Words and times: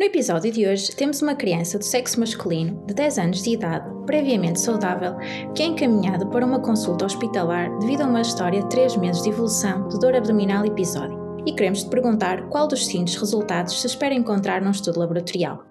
No 0.00 0.06
episódio 0.06 0.50
de 0.50 0.66
hoje, 0.66 0.96
temos 0.96 1.20
uma 1.20 1.34
criança 1.34 1.78
do 1.78 1.84
sexo 1.84 2.18
masculino, 2.18 2.82
de 2.86 2.94
10 2.94 3.18
anos 3.18 3.42
de 3.42 3.50
idade, 3.50 3.86
previamente 4.06 4.58
saudável, 4.58 5.14
que 5.54 5.62
é 5.62 5.66
encaminhada 5.66 6.24
para 6.24 6.46
uma 6.46 6.58
consulta 6.58 7.04
hospitalar 7.04 7.68
devido 7.80 8.00
a 8.00 8.06
uma 8.06 8.22
história 8.22 8.62
de 8.62 8.68
3 8.70 8.96
meses 8.96 9.22
de 9.22 9.28
evolução 9.28 9.86
de 9.88 9.98
dor 9.98 10.14
abdominal 10.14 10.64
episódica. 10.64 11.20
E 11.44 11.52
queremos 11.52 11.84
te 11.84 11.90
perguntar 11.90 12.48
qual 12.48 12.66
dos 12.66 12.86
seguintes 12.86 13.14
resultados 13.16 13.78
se 13.78 13.86
espera 13.86 14.14
encontrar 14.14 14.62
num 14.62 14.70
estudo 14.70 15.00
laboratorial. 15.00 15.62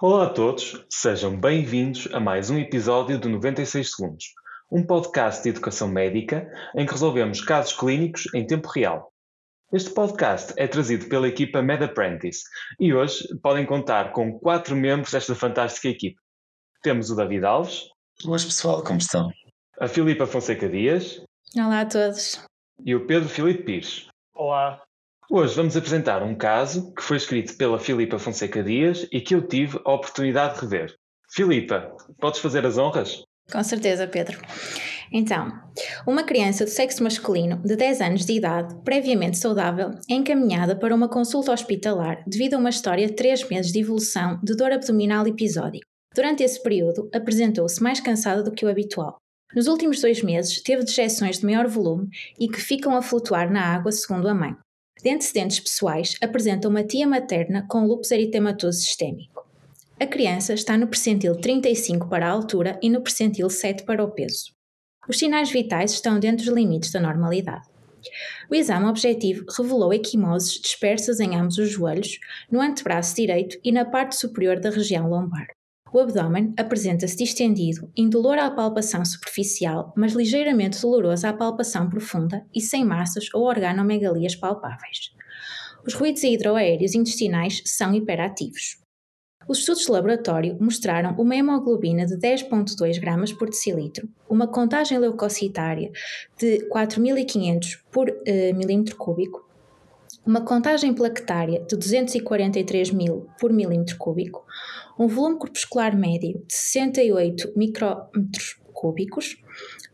Olá 0.00 0.26
a 0.26 0.30
todos, 0.30 0.86
sejam 0.88 1.36
bem-vindos 1.36 2.06
a 2.12 2.20
mais 2.20 2.50
um 2.50 2.58
episódio 2.58 3.18
de 3.18 3.28
96 3.28 3.96
Segundos, 3.96 4.26
um 4.70 4.86
podcast 4.86 5.42
de 5.42 5.48
educação 5.48 5.88
médica 5.88 6.48
em 6.76 6.86
que 6.86 6.92
resolvemos 6.92 7.40
casos 7.40 7.72
clínicos 7.72 8.32
em 8.32 8.46
tempo 8.46 8.68
real. 8.68 9.11
Este 9.72 9.88
podcast 9.88 10.52
é 10.58 10.68
trazido 10.68 11.06
pela 11.06 11.26
equipa 11.26 11.62
Med 11.62 11.82
Apprentice 11.82 12.42
e 12.78 12.92
hoje 12.92 13.26
podem 13.42 13.64
contar 13.64 14.12
com 14.12 14.38
quatro 14.38 14.76
membros 14.76 15.12
desta 15.12 15.34
fantástica 15.34 15.88
equipe. 15.88 16.20
Temos 16.82 17.10
o 17.10 17.16
David 17.16 17.42
Alves. 17.46 17.84
Boas 18.22 18.44
pessoal, 18.44 18.84
como 18.84 18.98
estão? 18.98 19.30
A 19.80 19.88
Filipa 19.88 20.26
Fonseca 20.26 20.68
Dias. 20.68 21.22
Olá 21.56 21.80
a 21.80 21.86
todos. 21.86 22.44
E 22.84 22.94
o 22.94 23.06
Pedro 23.06 23.30
Filipe 23.30 23.62
Pires. 23.62 24.08
Olá. 24.34 24.82
Hoje 25.30 25.54
vamos 25.54 25.74
apresentar 25.74 26.22
um 26.22 26.34
caso 26.34 26.92
que 26.92 27.02
foi 27.02 27.16
escrito 27.16 27.56
pela 27.56 27.78
Filipa 27.78 28.18
Fonseca 28.18 28.62
Dias 28.62 29.08
e 29.10 29.22
que 29.22 29.34
eu 29.34 29.40
tive 29.40 29.80
a 29.86 29.94
oportunidade 29.94 30.56
de 30.56 30.60
rever. 30.66 30.94
Filipa, 31.30 31.96
podes 32.20 32.40
fazer 32.40 32.66
as 32.66 32.76
honras? 32.76 33.22
Com 33.50 33.64
certeza, 33.64 34.06
Pedro. 34.06 34.38
Então, 35.12 35.52
uma 36.06 36.22
criança 36.22 36.64
do 36.64 36.70
sexo 36.70 37.02
masculino 37.02 37.60
de 37.62 37.76
10 37.76 38.00
anos 38.00 38.24
de 38.24 38.32
idade, 38.32 38.74
previamente 38.82 39.36
saudável, 39.36 39.90
é 40.10 40.14
encaminhada 40.14 40.74
para 40.74 40.94
uma 40.94 41.08
consulta 41.08 41.52
hospitalar 41.52 42.24
devido 42.26 42.54
a 42.54 42.58
uma 42.58 42.70
história 42.70 43.06
de 43.06 43.12
3 43.12 43.46
meses 43.50 43.70
de 43.70 43.80
evolução 43.80 44.40
de 44.42 44.56
dor 44.56 44.72
abdominal 44.72 45.26
episódica. 45.26 45.86
Durante 46.14 46.42
esse 46.42 46.62
período, 46.62 47.10
apresentou-se 47.14 47.82
mais 47.82 48.00
cansada 48.00 48.42
do 48.42 48.52
que 48.52 48.64
o 48.64 48.68
habitual. 48.70 49.16
Nos 49.54 49.66
últimos 49.66 50.00
dois 50.00 50.22
meses, 50.22 50.62
teve 50.62 50.82
dejeções 50.82 51.38
de 51.38 51.44
maior 51.44 51.68
volume 51.68 52.08
e 52.40 52.48
que 52.48 52.60
ficam 52.60 52.96
a 52.96 53.02
flutuar 53.02 53.52
na 53.52 53.62
água, 53.62 53.92
segundo 53.92 54.28
a 54.28 54.34
mãe. 54.34 54.56
De 55.02 55.10
antecedentes 55.10 55.60
pessoais, 55.60 56.14
apresenta 56.22 56.68
uma 56.68 56.84
tia 56.84 57.06
materna 57.06 57.66
com 57.68 57.86
lúpus 57.86 58.10
eritematoso 58.10 58.78
sistémico. 58.78 59.46
A 60.00 60.06
criança 60.06 60.54
está 60.54 60.78
no 60.78 60.86
percentil 60.86 61.36
35 61.36 62.08
para 62.08 62.26
a 62.26 62.30
altura 62.30 62.78
e 62.82 62.88
no 62.88 63.02
percentil 63.02 63.50
7 63.50 63.84
para 63.84 64.02
o 64.02 64.10
peso. 64.10 64.52
Os 65.08 65.18
sinais 65.18 65.50
vitais 65.50 65.92
estão 65.92 66.20
dentro 66.20 66.44
dos 66.44 66.54
limites 66.54 66.92
da 66.92 67.00
normalidade. 67.00 67.66
O 68.50 68.54
exame 68.54 68.86
objetivo 68.86 69.44
revelou 69.56 69.92
equimoses 69.92 70.60
dispersas 70.60 71.20
em 71.20 71.36
ambos 71.36 71.58
os 71.58 71.70
joelhos, 71.70 72.18
no 72.50 72.60
antebraço 72.60 73.16
direito 73.16 73.58
e 73.64 73.72
na 73.72 73.84
parte 73.84 74.16
superior 74.16 74.60
da 74.60 74.70
região 74.70 75.08
lombar. 75.08 75.46
O 75.92 75.98
abdômen 75.98 76.54
apresenta-se 76.56 77.16
distendido, 77.16 77.90
indolor 77.96 78.38
à 78.38 78.50
palpação 78.50 79.04
superficial, 79.04 79.92
mas 79.96 80.14
ligeiramente 80.14 80.80
doloroso 80.80 81.26
à 81.26 81.32
palpação 81.32 81.90
profunda 81.90 82.46
e 82.54 82.60
sem 82.60 82.84
massas 82.84 83.26
ou 83.34 83.42
organomegalias 83.42 84.34
palpáveis. 84.34 85.10
Os 85.86 85.94
ruídos 85.94 86.22
hidroaéreos 86.22 86.94
intestinais 86.94 87.62
são 87.66 87.92
hiperativos. 87.92 88.81
Os 89.48 89.58
estudos 89.58 89.84
de 89.84 89.90
laboratório 89.90 90.56
mostraram 90.60 91.14
uma 91.18 91.34
hemoglobina 91.34 92.06
de 92.06 92.16
10,2 92.16 93.00
gramas 93.00 93.32
por 93.32 93.48
decilitro, 93.50 94.08
uma 94.28 94.46
contagem 94.46 94.98
leucocitária 94.98 95.90
de 96.38 96.68
4.500 96.68 97.78
por 97.90 98.08
uh, 98.08 98.56
milímetro 98.56 98.96
cúbico, 98.96 99.48
uma 100.24 100.42
contagem 100.42 100.94
plaquetária 100.94 101.64
de 101.68 101.76
243 101.76 102.92
mil 102.92 103.26
por 103.40 103.52
milímetro 103.52 103.96
cúbico, 103.98 104.44
um 104.98 105.08
volume 105.08 105.38
corpuscular 105.38 105.96
médio 105.96 106.44
de 106.46 106.54
68 106.54 107.52
micrômetros 107.56 108.60
cúbicos, 108.72 109.36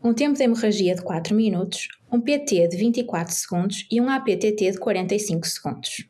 um 0.03 0.13
tempo 0.13 0.37
de 0.37 0.43
hemorragia 0.43 0.95
de 0.95 1.01
4 1.01 1.35
minutos, 1.35 1.87
um 2.11 2.21
PT 2.21 2.67
de 2.67 2.77
24 2.77 3.33
segundos 3.33 3.87
e 3.91 3.99
um 3.99 4.09
APTT 4.09 4.71
de 4.71 4.77
45 4.77 5.47
segundos. 5.47 6.08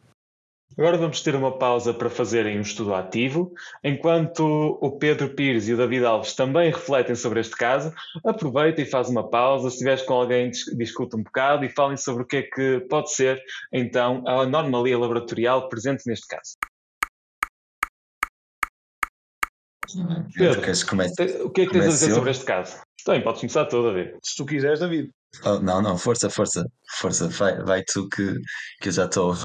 Agora 0.79 0.97
vamos 0.97 1.19
ter 1.19 1.35
uma 1.35 1.57
pausa 1.57 1.93
para 1.93 2.09
fazerem 2.09 2.57
um 2.57 2.61
estudo 2.61 2.93
ativo. 2.95 3.53
Enquanto 3.83 4.77
o 4.79 4.97
Pedro 4.97 5.35
Pires 5.35 5.67
e 5.67 5.73
o 5.73 5.77
David 5.77 6.05
Alves 6.05 6.33
também 6.33 6.71
refletem 6.71 7.15
sobre 7.15 7.41
este 7.41 7.53
caso, 7.53 7.93
aproveita 8.25 8.81
e 8.81 8.85
faz 8.85 9.09
uma 9.09 9.29
pausa. 9.29 9.69
Se 9.69 9.75
estiveres 9.75 10.03
com 10.03 10.13
alguém, 10.13 10.49
discuta 10.77 11.17
um 11.17 11.23
bocado 11.23 11.65
e 11.65 11.69
falem 11.69 11.97
sobre 11.97 12.23
o 12.23 12.25
que 12.25 12.37
é 12.37 12.43
que 12.43 12.79
pode 12.89 13.11
ser, 13.11 13.43
então, 13.73 14.23
a 14.25 14.43
anomalia 14.43 14.97
laboratorial 14.97 15.67
presente 15.67 16.07
neste 16.07 16.27
caso. 16.27 16.55
Pedro, 20.33 20.61
o 21.43 21.49
que 21.49 21.61
é 21.61 21.65
que 21.65 21.73
tens 21.73 21.83
a 21.83 21.87
dizer 21.89 22.13
sobre 22.13 22.31
este 22.31 22.45
caso? 22.45 22.88
Também 23.05 23.23
podes 23.23 23.41
começar 23.41 23.65
todo 23.65 23.89
a 23.89 23.93
ver. 23.93 24.17
Se 24.23 24.35
tu 24.35 24.45
quiseres, 24.45 24.79
David. 24.79 25.09
Oh, 25.45 25.59
não, 25.59 25.81
não, 25.81 25.97
força, 25.97 26.29
força, 26.29 26.65
força, 26.99 27.27
vai, 27.29 27.55
vai 27.61 27.83
tu 27.83 28.09
que, 28.09 28.33
que 28.81 28.89
eu 28.89 28.91
já 28.91 29.05
estou, 29.05 29.35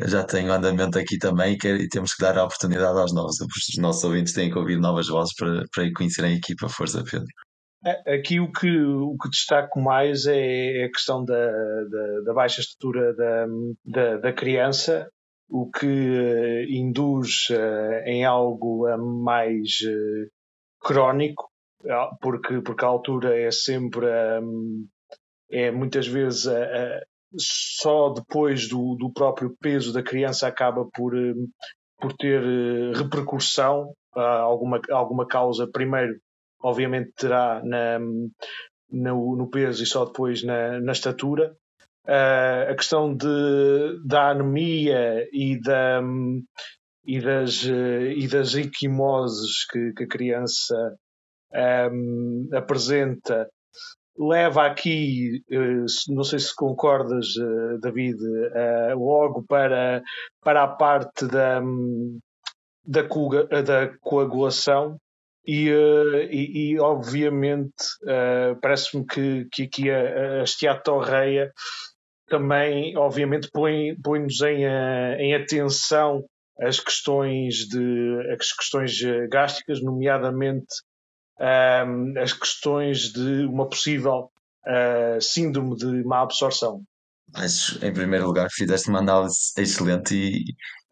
eu 0.00 0.08
já 0.08 0.24
tenho 0.24 0.50
andamento 0.50 0.98
aqui 0.98 1.18
também 1.18 1.52
e, 1.52 1.58
quero, 1.58 1.76
e 1.76 1.88
temos 1.88 2.14
que 2.14 2.22
dar 2.22 2.38
a 2.38 2.44
oportunidade 2.44 2.98
aos 2.98 3.12
novos, 3.12 3.38
os 3.38 3.76
nossos 3.78 4.02
ouvintes 4.02 4.32
têm 4.32 4.50
que 4.50 4.58
ouvir 4.58 4.78
novas 4.78 5.08
vozes 5.08 5.34
para, 5.34 5.62
para 5.74 5.92
conhecerem 5.92 6.32
a 6.32 6.36
equipa, 6.36 6.70
força, 6.70 7.04
Pedro. 7.04 7.26
É, 7.84 8.14
aqui 8.14 8.40
o 8.40 8.50
que, 8.50 8.70
o 8.80 9.16
que 9.18 9.28
destaco 9.28 9.80
mais 9.80 10.26
é 10.26 10.84
a 10.84 10.90
questão 10.90 11.24
da, 11.24 11.34
da, 11.44 12.20
da 12.24 12.34
baixa 12.34 12.62
estatura 12.62 13.14
da, 13.14 13.46
da, 13.84 14.16
da, 14.16 14.32
criança, 14.32 15.08
o 15.48 15.70
que 15.70 15.86
uh, 15.86 16.64
induz 16.70 17.48
uh, 17.50 18.06
em 18.06 18.24
algo 18.24 18.86
mais 19.22 19.78
crónico, 20.80 21.49
porque, 22.20 22.60
porque 22.60 22.84
a 22.84 22.88
altura 22.88 23.38
é 23.38 23.50
sempre 23.50 24.06
um, 24.40 24.86
é 25.50 25.70
muitas 25.70 26.06
vezes 26.06 26.46
só 27.36 28.10
depois 28.10 28.68
do, 28.68 28.96
do 28.96 29.12
próprio 29.12 29.54
peso 29.60 29.92
da 29.92 30.02
criança 30.02 30.46
acaba 30.46 30.86
por, 30.92 31.16
eh, 31.16 31.34
por 32.00 32.12
ter 32.14 32.42
eh, 32.42 32.92
repercussão, 32.96 33.92
alguma, 34.14 34.80
alguma 34.90 35.26
causa 35.26 35.68
primeiro 35.70 36.18
obviamente 36.62 37.12
terá 37.16 37.62
na, 37.64 37.98
no, 38.90 39.36
no 39.36 39.48
peso 39.48 39.82
e 39.82 39.86
só 39.86 40.04
depois 40.04 40.42
na, 40.42 40.80
na 40.80 40.92
estatura. 40.92 41.54
Uh, 42.06 42.70
a 42.70 42.74
questão 42.74 43.14
de, 43.14 43.26
da 44.04 44.30
anemia 44.30 45.28
e, 45.32 45.60
da, 45.60 46.02
e, 47.04 47.20
das, 47.20 47.62
e 47.62 48.26
das 48.26 48.54
equimoses 48.56 49.64
que, 49.70 49.92
que 49.92 50.04
a 50.04 50.08
criança 50.08 50.96
um, 51.54 52.48
apresenta 52.52 53.48
leva 54.20 54.66
aqui, 54.66 55.42
eh, 55.50 55.84
não 56.08 56.22
sei 56.22 56.38
se 56.38 56.54
concordas, 56.54 57.28
eh, 57.38 57.78
David, 57.80 58.18
eh, 58.54 58.94
logo 58.94 59.42
para, 59.48 60.02
para 60.42 60.62
a 60.64 60.68
parte 60.68 61.26
da, 61.26 61.60
da, 62.84 63.02
da 63.62 63.98
coagulação 64.00 64.98
e, 65.46 65.68
e, 66.30 66.72
e 66.72 66.78
obviamente 66.78 67.72
parece-me 68.60 69.06
que, 69.06 69.46
que 69.50 69.62
aqui 69.62 69.90
a, 69.90 70.40
a 70.40 70.42
esteatorreia 70.42 71.50
também 72.28 72.96
obviamente 72.96 73.48
põe, 73.50 73.96
põe-nos 74.02 74.40
em, 74.42 74.64
em 75.18 75.34
atenção 75.34 76.24
as 76.60 76.78
questões 76.78 77.66
de 77.66 78.34
as 78.38 78.52
questões 78.52 79.00
gástricas, 79.30 79.82
nomeadamente 79.82 80.66
um, 81.40 82.18
as 82.18 82.32
questões 82.32 83.12
de 83.12 83.44
uma 83.46 83.68
possível 83.68 84.30
uh, 84.66 85.20
síndrome 85.20 85.76
de 85.76 86.04
má 86.04 86.22
absorção. 86.22 86.82
Acho, 87.34 87.84
em 87.84 87.92
primeiro 87.92 88.26
lugar, 88.26 88.48
fizeste 88.50 88.88
uma 88.88 88.98
análise 88.98 89.52
excelente 89.56 90.14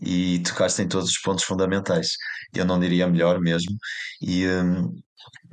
e, 0.01 0.37
e 0.37 0.43
tocaste 0.43 0.83
em 0.83 0.89
todos 0.89 1.11
os 1.11 1.19
pontos 1.19 1.45
fundamentais. 1.45 2.13
Eu 2.55 2.65
não 2.65 2.79
diria 2.79 3.09
melhor 3.09 3.41
mesmo. 3.41 3.77
E, 4.23 4.47
um, 4.47 4.95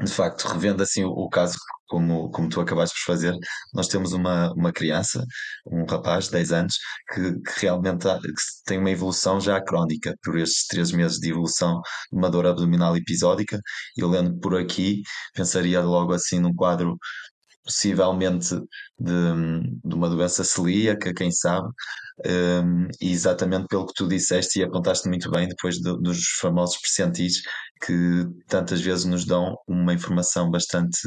de 0.03 0.11
facto, 0.11 0.47
revendo 0.47 0.83
assim 0.83 1.03
o, 1.03 1.29
caso 1.29 1.57
como, 1.87 2.29
como 2.31 2.49
tu 2.49 2.59
acabaste 2.61 2.95
por 2.99 3.13
fazer, 3.13 3.35
nós 3.73 3.87
temos 3.87 4.13
uma, 4.13 4.51
uma 4.53 4.71
criança, 4.73 5.23
um 5.65 5.85
rapaz 5.85 6.25
de 6.25 6.31
10 6.31 6.51
anos, 6.51 6.77
que, 7.13 7.33
que 7.41 7.61
realmente 7.61 8.07
há, 8.07 8.19
que 8.19 8.31
tem 8.65 8.77
uma 8.79 8.91
evolução 8.91 9.39
já 9.39 9.61
crónica, 9.61 10.15
por 10.23 10.37
estes 10.37 10.67
3 10.67 10.91
meses 10.91 11.19
de 11.19 11.29
evolução 11.31 11.81
de 12.11 12.17
uma 12.17 12.29
dor 12.29 12.45
abdominal 12.47 12.95
episódica. 12.97 13.59
Eu 13.97 14.09
lendo 14.09 14.37
por 14.39 14.55
aqui, 14.57 15.01
pensaria 15.33 15.81
logo 15.81 16.13
assim 16.13 16.39
num 16.39 16.53
quadro 16.53 16.97
possivelmente 17.65 18.55
de, 18.99 19.11
de 19.83 19.95
uma 19.95 20.09
doença 20.09 20.43
celíaca, 20.43 21.13
quem 21.13 21.31
sabe, 21.31 21.67
um, 22.25 22.87
e 23.01 23.11
exatamente 23.11 23.67
pelo 23.67 23.85
que 23.85 23.93
tu 23.93 24.07
disseste 24.07 24.59
e 24.59 24.63
apontaste 24.63 25.09
muito 25.09 25.29
bem 25.31 25.47
depois 25.47 25.81
do, 25.81 25.97
dos 25.97 26.19
famosos 26.39 26.77
percentis 26.77 27.41
que 27.85 28.25
tantas 28.47 28.81
vezes 28.81 29.05
nos 29.05 29.25
dão 29.25 29.55
uma 29.67 29.93
informação 29.93 30.49
bastante 30.49 30.99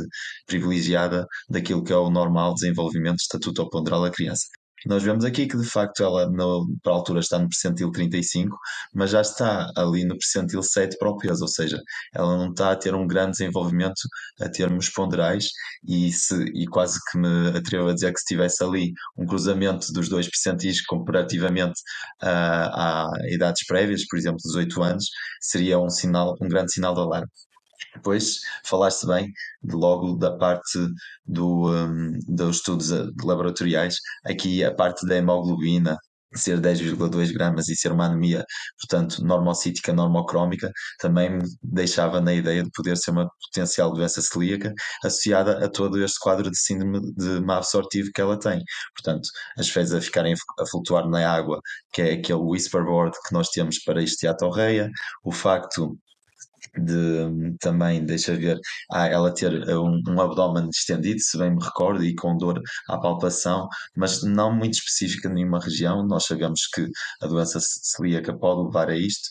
privilegiada 0.46 1.26
daquilo 1.48 1.82
que 1.84 1.92
é 1.92 1.96
o 1.96 2.10
normal 2.10 2.54
desenvolvimento 2.54 3.19
estatuto 3.20 3.69
ponderal 3.70 4.02
da 4.02 4.10
criança. 4.10 4.46
Nós 4.86 5.02
vemos 5.02 5.25
aqui 5.25 5.46
que 5.46 5.56
de 5.56 5.69
facto 5.69 6.02
ela 6.02 6.30
no, 6.30 6.69
para 6.82 6.92
a 6.92 6.96
altura 6.96 7.20
está 7.20 7.38
no 7.38 7.48
percentil 7.48 7.90
35, 7.90 8.56
mas 8.94 9.10
já 9.10 9.20
está 9.20 9.70
ali 9.76 10.04
no 10.04 10.16
percentil 10.16 10.62
7 10.62 10.96
para 10.98 11.10
o 11.10 11.16
peso, 11.16 11.42
ou 11.42 11.48
seja, 11.48 11.80
ela 12.14 12.36
não 12.36 12.50
está 12.50 12.72
a 12.72 12.76
ter 12.76 12.94
um 12.94 13.06
grande 13.06 13.32
desenvolvimento 13.32 14.00
a 14.40 14.48
termos 14.48 14.88
ponderais 14.88 15.48
e, 15.86 16.12
se, 16.12 16.34
e 16.54 16.66
quase 16.66 16.98
que 17.10 17.19
me 17.19 17.48
atrevo 17.56 17.88
a 17.88 17.94
dizer 17.94 18.12
que 18.12 18.20
se 18.20 18.26
tivesse 18.26 18.62
ali 18.62 18.92
um 19.16 19.26
cruzamento 19.26 19.92
dos 19.92 20.08
dois 20.08 20.28
percentis 20.28 20.84
comparativamente 20.84 21.81
a, 22.22 23.06
a 23.06 23.10
idades 23.31 23.66
prévias, 23.66 24.06
por 24.06 24.19
exemplo, 24.19 24.38
18 24.44 24.82
anos, 24.82 25.04
seria 25.40 25.78
um 25.78 25.90
sinal, 25.90 26.36
um 26.40 26.48
grande 26.48 26.72
sinal 26.72 26.94
de 26.94 27.00
alarme. 27.00 27.28
Depois 27.94 28.40
falaste 28.64 29.06
bem 29.06 29.32
logo 29.64 30.16
da 30.16 30.36
parte 30.36 30.78
do, 31.26 31.70
um, 31.70 32.19
dos 32.26 32.56
estudos 32.56 32.92
eh, 32.92 33.06
laboratoriais, 33.22 33.96
aqui 34.25 34.64
a 34.64 34.75
parte 34.75 35.06
da 35.06 35.16
hemoglobina 35.16 35.96
ser 36.34 36.60
10,2 36.60 37.32
gramas 37.32 37.69
e 37.69 37.76
ser 37.76 37.92
uma 37.92 38.06
anemia, 38.06 38.44
portanto, 38.78 39.25
normocítica, 39.25 39.92
normocrómica, 39.92 40.70
também 40.98 41.30
me 41.30 41.44
deixava 41.62 42.20
na 42.20 42.34
ideia 42.34 42.62
de 42.62 42.70
poder 42.70 42.96
ser 42.96 43.12
uma 43.12 43.30
potencial 43.46 43.92
doença 43.92 44.20
celíaca 44.20 44.72
associada 45.04 45.64
a 45.64 45.70
todo 45.70 46.02
este 46.02 46.19
quadro 46.20 46.50
de 46.50 46.58
síndrome 46.58 47.00
de 47.14 47.40
má 47.40 47.56
absortivo 47.56 48.10
que 48.14 48.20
ela 48.20 48.38
tem. 48.38 48.62
Portanto, 48.94 49.28
as 49.56 49.69
fezes 49.69 49.94
a 49.94 50.00
ficarem 50.00 50.34
a 50.58 50.66
flutuar 50.66 51.08
na 51.08 51.28
água, 51.28 51.60
que 51.92 52.02
é 52.02 52.12
aquele 52.12 52.40
whisperboard 52.40 53.16
que 53.26 53.32
nós 53.32 53.48
temos 53.48 53.78
para 53.82 54.02
esteatorreia, 54.02 54.90
o 55.24 55.32
facto 55.32 55.98
de 56.78 57.56
também, 57.60 58.04
deixa 58.04 58.34
ver, 58.36 58.58
ah, 58.92 59.06
ela 59.06 59.32
ter 59.32 59.52
um, 59.76 60.00
um 60.08 60.20
abdômen 60.20 60.69
distendido, 60.69 61.20
se 61.20 61.38
bem 61.38 61.50
me 61.50 61.62
recordo, 61.62 62.04
e 62.04 62.14
com 62.14 62.36
dor 62.36 62.60
à 62.88 62.98
palpação, 62.98 63.69
mas 63.96 64.22
não 64.22 64.54
muito 64.54 64.75
específica 64.75 65.28
em 65.28 65.34
nenhuma 65.34 65.60
região. 65.60 66.06
Nós 66.06 66.26
sabemos 66.26 66.66
que 66.75 66.86
a 67.22 67.26
doença 67.26 67.58
celíaca 67.60 68.36
pode 68.36 68.66
levar 68.66 68.90
a 68.90 68.96
isto, 68.96 69.28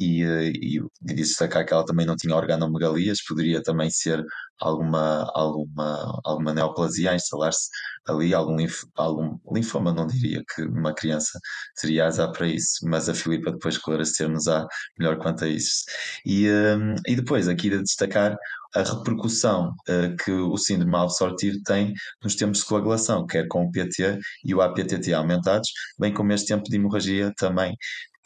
e, 0.00 0.22
eh, 0.22 0.52
e, 0.54 0.76
e 1.10 1.14
destacar 1.14 1.64
que 1.66 1.72
ela 1.72 1.84
também 1.84 2.06
não 2.06 2.16
tinha 2.16 2.34
organomegalias, 2.36 3.22
poderia 3.26 3.62
também 3.62 3.90
ser 3.90 4.24
alguma, 4.60 5.30
alguma, 5.34 6.20
alguma 6.24 6.54
neoplasia 6.54 7.12
a 7.12 7.14
instalar-se 7.14 7.68
ali, 8.06 8.34
algum, 8.34 8.56
linf, 8.56 8.84
algum 8.96 9.38
linfoma, 9.52 9.92
não 9.92 10.06
diria 10.06 10.42
que 10.54 10.62
uma 10.62 10.94
criança 10.94 11.38
teria 11.80 12.06
azar 12.06 12.32
para 12.32 12.46
isso, 12.46 12.80
mas 12.84 13.08
a 13.08 13.14
Filipa 13.14 13.52
depois 13.52 13.74
esclarecer-nos-á 13.74 14.66
melhor 14.98 15.18
quanto 15.18 15.44
a 15.44 15.48
isso. 15.48 15.84
E, 16.24 16.48
um, 16.50 16.94
e 17.06 17.16
depois, 17.16 17.48
aqui 17.48 17.70
de 17.70 17.82
destacar 17.82 18.36
a 18.74 18.82
repercussão 18.82 19.74
uh, 19.88 20.16
que 20.22 20.30
o 20.30 20.56
síndrome 20.56 20.96
absortivo 20.96 21.58
tem 21.64 21.92
nos 22.22 22.34
tempos 22.34 22.60
de 22.60 22.66
coagulação, 22.66 23.26
quer 23.26 23.46
com 23.48 23.64
o 23.64 23.70
PT 23.70 24.18
e 24.44 24.54
o 24.54 24.60
APTT 24.60 25.12
aumentados, 25.14 25.70
bem 25.98 26.12
como 26.12 26.32
este 26.32 26.48
tempo 26.48 26.64
de 26.64 26.76
hemorragia 26.76 27.32
também 27.36 27.74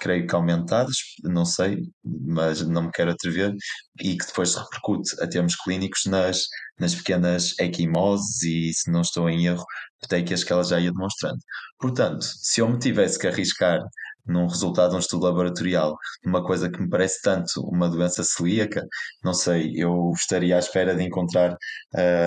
creio 0.03 0.27
que 0.27 0.35
aumentados, 0.35 0.97
não 1.23 1.45
sei, 1.45 1.79
mas 2.05 2.61
não 2.67 2.83
me 2.85 2.91
quero 2.91 3.13
atrever, 3.13 3.55
e 4.01 4.17
que 4.17 4.27
depois 4.27 4.57
repercute 4.57 5.23
a 5.23 5.29
termos 5.29 5.55
clínicos 5.55 6.07
nas, 6.07 6.43
nas 6.79 6.93
pequenas 6.93 7.57
equimoses 7.61 8.43
e, 8.43 8.73
se 8.75 8.91
não 8.91 9.03
estou 9.03 9.31
em 9.31 9.47
erro, 9.47 9.65
peteias 10.01 10.43
que 10.43 10.53
ela 10.53 10.65
já 10.65 10.81
ia 10.81 10.91
demonstrando. 10.91 11.39
Portanto, 11.79 12.25
se 12.25 12.61
eu 12.61 12.69
me 12.69 12.79
tivesse 12.81 13.17
que 13.17 13.29
arriscar 13.29 13.79
num 14.27 14.49
resultado 14.49 14.91
de 14.91 14.97
um 14.97 15.01
estudo 15.01 15.25
laboratorial, 15.25 15.97
numa 16.25 16.45
coisa 16.45 16.69
que 16.69 16.81
me 16.81 16.89
parece 16.89 17.21
tanto 17.23 17.61
uma 17.61 17.89
doença 17.89 18.25
celíaca, 18.25 18.85
não 19.23 19.35
sei, 19.35 19.73
eu 19.77 20.11
estaria 20.17 20.57
à 20.57 20.59
espera 20.59 20.97
de 20.97 21.05
encontrar 21.05 21.57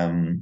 um, 0.09 0.41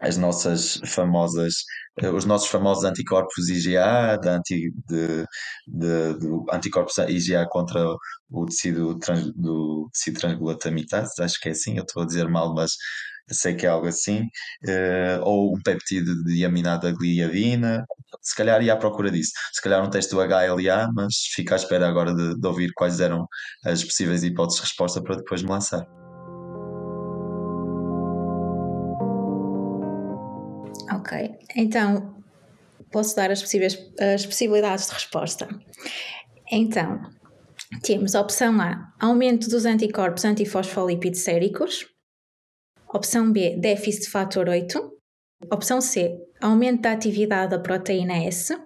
as 0.00 0.16
nossas 0.16 0.80
famosas 0.86 1.54
os 2.02 2.24
nossos 2.24 2.48
famosos 2.48 2.84
anticorpos 2.84 3.48
IgA, 3.48 4.18
de, 4.20 4.28
anti, 4.28 4.72
de, 4.88 5.24
de, 5.66 6.18
de 6.18 6.28
anticorpos 6.52 6.98
IgA 6.98 7.46
contra 7.48 7.84
o 8.30 8.46
tecido, 8.46 8.98
trans, 8.98 9.32
do 9.34 9.88
tecido 9.92 10.20
transglutamitase, 10.20 11.22
acho 11.22 11.40
que 11.40 11.48
é 11.48 11.52
assim, 11.52 11.76
eu 11.76 11.84
estou 11.84 12.02
a 12.02 12.06
dizer 12.06 12.28
mal, 12.28 12.52
mas 12.54 12.72
sei 13.30 13.54
que 13.54 13.66
é 13.66 13.68
algo 13.68 13.86
assim, 13.86 14.22
uh, 14.68 15.22
ou 15.22 15.54
um 15.56 15.62
peptídeo 15.62 16.22
de 16.24 16.44
aminada 16.44 16.92
gliadina, 16.92 17.84
se 18.20 18.34
calhar 18.36 18.62
ia 18.62 18.74
à 18.74 18.76
procura 18.76 19.10
disso. 19.10 19.32
Se 19.52 19.62
calhar 19.62 19.82
um 19.82 19.90
teste 19.90 20.14
do 20.14 20.20
HLA, 20.20 20.88
mas 20.92 21.14
fico 21.34 21.52
à 21.54 21.56
espera 21.56 21.88
agora 21.88 22.14
de, 22.14 22.38
de 22.38 22.46
ouvir 22.46 22.72
quais 22.74 23.00
eram 23.00 23.26
as 23.64 23.82
possíveis 23.84 24.22
hipóteses 24.22 24.60
de 24.60 24.66
resposta 24.66 25.02
para 25.02 25.16
depois 25.16 25.42
me 25.42 25.48
lançar. 25.48 26.03
Ok, 31.14 31.38
então 31.54 32.16
posso 32.90 33.14
dar 33.14 33.30
as, 33.30 33.40
possíveis, 33.40 33.78
as 34.14 34.26
possibilidades 34.26 34.88
de 34.88 34.94
resposta. 34.94 35.48
Então, 36.50 37.00
temos 37.82 38.14
a 38.14 38.20
opção 38.20 38.60
A, 38.60 38.92
aumento 39.00 39.48
dos 39.48 39.64
anticorpos 39.64 40.24
antifosfolípidos 40.24 41.20
séricos. 41.20 41.86
Opção 42.92 43.32
B, 43.32 43.56
déficit 43.56 44.04
de 44.04 44.10
fator 44.10 44.48
8. 44.48 44.92
Opção 45.52 45.80
C, 45.80 46.16
aumento 46.40 46.82
da 46.82 46.92
atividade 46.92 47.50
da 47.50 47.58
proteína 47.58 48.24
S. 48.24 48.56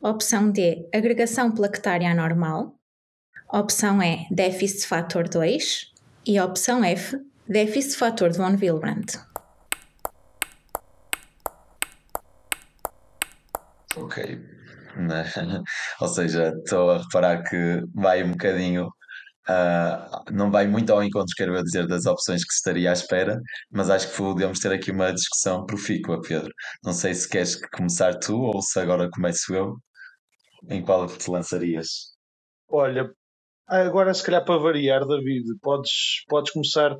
Opção 0.00 0.50
D, 0.50 0.88
agregação 0.92 1.50
plaquetária 1.52 2.10
anormal. 2.10 2.74
Opção 3.52 4.02
E, 4.02 4.26
déficit 4.30 4.82
de 4.82 4.86
fator 4.86 5.28
2. 5.28 5.92
E 6.26 6.40
opção 6.40 6.84
F, 6.84 7.16
déficit 7.48 7.92
de 7.92 7.98
fator 7.98 8.30
de 8.30 8.38
von 8.38 8.56
Willebrand. 8.56 9.06
Ok. 14.14 14.38
Né? 14.96 15.24
Ou 16.00 16.08
seja, 16.08 16.52
estou 16.64 16.90
a 16.90 16.98
reparar 16.98 17.42
que 17.42 17.82
vai 17.94 18.22
um 18.22 18.30
bocadinho. 18.30 18.86
Uh, 19.46 20.32
não 20.32 20.50
vai 20.50 20.66
muito 20.66 20.90
ao 20.90 21.02
encontro, 21.02 21.34
quero 21.36 21.62
dizer, 21.62 21.86
das 21.86 22.06
opções 22.06 22.44
que 22.44 22.52
estaria 22.54 22.88
à 22.88 22.92
espera, 22.94 23.38
mas 23.70 23.90
acho 23.90 24.10
que 24.10 24.16
podemos 24.16 24.58
ter 24.58 24.72
aqui 24.72 24.90
uma 24.90 25.12
discussão 25.12 25.66
profícua, 25.66 26.20
Pedro. 26.22 26.50
Não 26.82 26.92
sei 26.94 27.12
se 27.12 27.28
queres 27.28 27.60
começar 27.72 28.18
tu 28.18 28.40
ou 28.40 28.62
se 28.62 28.78
agora 28.80 29.10
começo 29.10 29.54
eu. 29.54 29.76
Em 30.70 30.82
qual 30.82 31.06
te 31.06 31.30
lançarias? 31.30 32.14
Olha, 32.70 33.10
agora 33.68 34.14
se 34.14 34.24
calhar 34.24 34.42
para 34.46 34.58
variar, 34.58 35.06
David, 35.06 35.44
podes, 35.60 36.24
podes, 36.26 36.50
começar, 36.52 36.96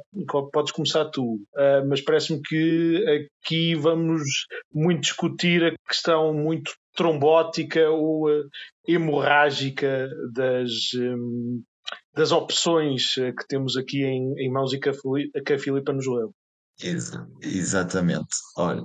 podes 0.53 0.73
começar 0.73 1.07
tu, 1.07 1.37
uh, 1.57 1.89
mas 1.89 2.03
parece-me 2.03 2.43
que 2.43 3.31
aqui 3.43 3.75
vamos 3.75 4.23
muito 4.71 5.01
discutir 5.01 5.65
a 5.65 5.89
questão 5.89 6.35
muito 6.35 6.75
trombótica 6.95 7.91
ou 7.91 8.29
uh, 8.29 8.49
hemorrágica 8.87 10.09
das, 10.33 10.71
um, 10.95 11.63
das 12.15 12.33
opções 12.33 13.17
eh, 13.19 13.33
que 13.33 13.47
temos 13.47 13.77
aqui 13.77 14.05
em, 14.05 14.35
em 14.39 14.51
mãos 14.51 14.73
e 14.73 14.79
que 14.79 14.89
a, 14.89 14.93
que 15.45 15.53
a 15.53 15.59
Filipa 15.59 15.93
nos 15.93 16.07
leu. 16.07 16.33
Exatamente. 17.41 18.27
Olha, 18.57 18.83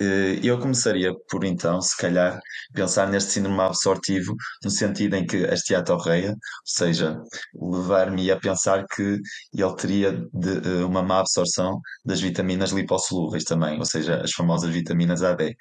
eh, 0.00 0.40
eu 0.42 0.58
começaria 0.58 1.12
por 1.30 1.44
então, 1.44 1.80
se 1.80 1.96
calhar, 1.96 2.40
pensar 2.74 3.08
neste 3.08 3.30
síndrome 3.32 3.60
absortivo, 3.60 4.34
no 4.64 4.70
sentido 4.70 5.14
em 5.14 5.24
que 5.24 5.44
a 5.46 5.54
esteatorreia, 5.54 6.30
ou 6.32 6.36
seja, 6.64 7.16
levar-me 7.54 8.30
a 8.30 8.38
pensar 8.40 8.84
que 8.86 9.18
ele 9.54 9.76
teria 9.76 10.12
de, 10.32 10.58
eh, 10.68 10.84
uma 10.84 11.02
má 11.02 11.20
absorção 11.20 11.80
das 12.04 12.20
vitaminas 12.20 12.70
lipossolúveis 12.72 13.44
também, 13.44 13.78
ou 13.78 13.84
seja, 13.86 14.20
as 14.22 14.32
famosas 14.32 14.70
vitaminas 14.70 15.22
A, 15.22 15.34
D. 15.34 15.54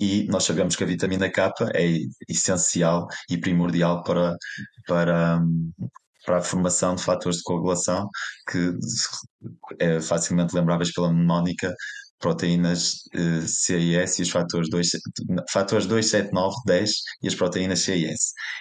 E 0.00 0.24
nós 0.28 0.44
sabemos 0.44 0.76
que 0.76 0.84
a 0.84 0.86
vitamina 0.86 1.30
K 1.30 1.52
é 1.74 1.98
essencial 2.28 3.06
e 3.28 3.36
primordial 3.38 4.02
para, 4.02 4.34
para, 4.86 5.40
para 6.28 6.38
a 6.38 6.42
formação 6.42 6.94
de 6.94 7.02
fatores 7.02 7.38
de 7.38 7.42
coagulação 7.42 8.06
que 8.50 8.74
é 9.80 9.98
facilmente 9.98 10.54
lembráveis 10.54 10.92
pela 10.92 11.10
mnemónica 11.10 11.74
proteínas 12.18 13.04
eh, 13.14 13.46
C 13.46 13.78
e 13.78 14.22
os 14.22 14.28
fatores 14.28 14.68
2, 14.68 14.88
fatores 15.50 15.86
2, 15.86 16.06
7, 16.06 16.32
9, 16.32 16.54
10 16.66 16.90
e 17.22 17.28
as 17.28 17.34
proteínas 17.34 17.80
C 17.80 18.14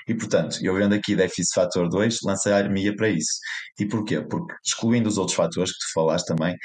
e 0.08 0.16
portanto, 0.16 0.60
eu 0.62 0.76
vendo 0.76 0.94
aqui 0.94 1.16
déficit 1.16 1.54
fator 1.54 1.90
2, 1.90 2.20
lancei 2.24 2.54
a 2.54 2.58
armia 2.58 2.96
para 2.96 3.10
isso. 3.10 3.40
E 3.80 3.86
porquê? 3.86 4.22
Porque 4.22 4.54
excluindo 4.66 5.10
os 5.10 5.18
outros 5.18 5.36
fatores 5.36 5.72
que 5.72 5.80
tu 5.80 5.94
falaste 5.94 6.28
também, 6.28 6.56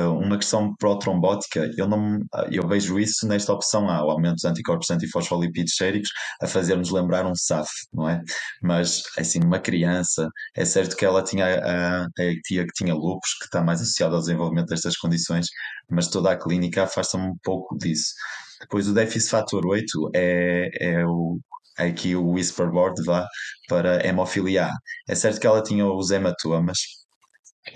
uma 0.00 0.38
questão 0.38 0.74
protrombótica, 0.76 1.70
eu, 1.76 1.86
não, 1.88 2.18
eu 2.50 2.66
vejo 2.66 2.98
isso 2.98 3.26
nesta 3.26 3.52
opção 3.52 3.88
A, 3.88 4.04
o 4.04 4.10
aumento 4.10 4.36
dos 4.36 4.44
anticorpos 4.44 4.90
antifosfolipídios 4.90 5.76
séricos, 5.76 6.10
a 6.40 6.46
fazer-nos 6.46 6.90
lembrar 6.90 7.26
um 7.26 7.34
SAF, 7.34 7.68
não 7.92 8.08
é? 8.08 8.22
Mas, 8.62 9.02
assim, 9.18 9.40
uma 9.42 9.58
criança, 9.58 10.28
é 10.56 10.64
certo 10.64 10.96
que 10.96 11.04
ela 11.04 11.22
tinha 11.22 11.46
a, 11.46 12.04
a 12.04 12.08
tia 12.44 12.64
que 12.64 12.72
tinha 12.74 12.94
lupus, 12.94 13.34
que 13.38 13.44
está 13.44 13.62
mais 13.62 13.80
associada 13.80 14.14
ao 14.14 14.20
desenvolvimento 14.20 14.68
destas 14.68 14.96
condições, 14.96 15.46
mas 15.90 16.08
toda 16.08 16.30
a 16.32 16.36
clínica 16.36 16.84
afasta-me 16.84 17.26
um 17.28 17.36
pouco 17.42 17.76
disso. 17.76 18.12
Depois 18.60 18.88
o 18.88 18.94
déficit 18.94 19.30
fator 19.30 19.66
8 19.66 20.10
é, 20.14 20.68
é 20.80 21.06
o, 21.06 21.38
é 21.78 21.86
aqui 21.86 22.14
o 22.14 22.30
whisperboard 22.30 23.02
vá 23.04 23.26
para 23.68 24.06
hemofilia 24.06 24.66
A. 24.66 24.72
É 25.08 25.14
certo 25.14 25.40
que 25.40 25.46
ela 25.46 25.62
tinha 25.62 25.86
os 25.86 26.10
hematomas, 26.10 26.78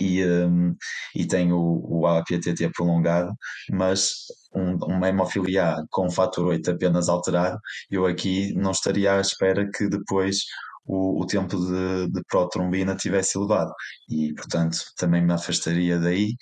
e, 0.00 0.24
um, 0.24 0.74
e 1.14 1.26
tem 1.26 1.52
o, 1.52 1.80
o 1.84 2.06
APTT 2.06 2.70
prolongado, 2.74 3.32
mas 3.70 4.26
um, 4.54 4.76
uma 4.84 5.08
hemofilia 5.08 5.74
A 5.74 5.84
com 5.90 6.10
fator 6.10 6.46
8 6.46 6.70
apenas 6.72 7.08
alterado, 7.08 7.58
eu 7.90 8.06
aqui 8.06 8.52
não 8.54 8.72
estaria 8.72 9.14
à 9.14 9.20
espera 9.20 9.68
que 9.72 9.88
depois 9.88 10.38
o, 10.84 11.22
o 11.22 11.26
tempo 11.26 11.56
de, 11.58 12.08
de 12.10 12.22
protrombina 12.28 12.96
tivesse 12.96 13.38
elevado 13.38 13.72
e, 14.08 14.32
portanto, 14.34 14.78
também 14.96 15.22
me 15.24 15.32
afastaria 15.32 15.98
daí, 15.98 16.34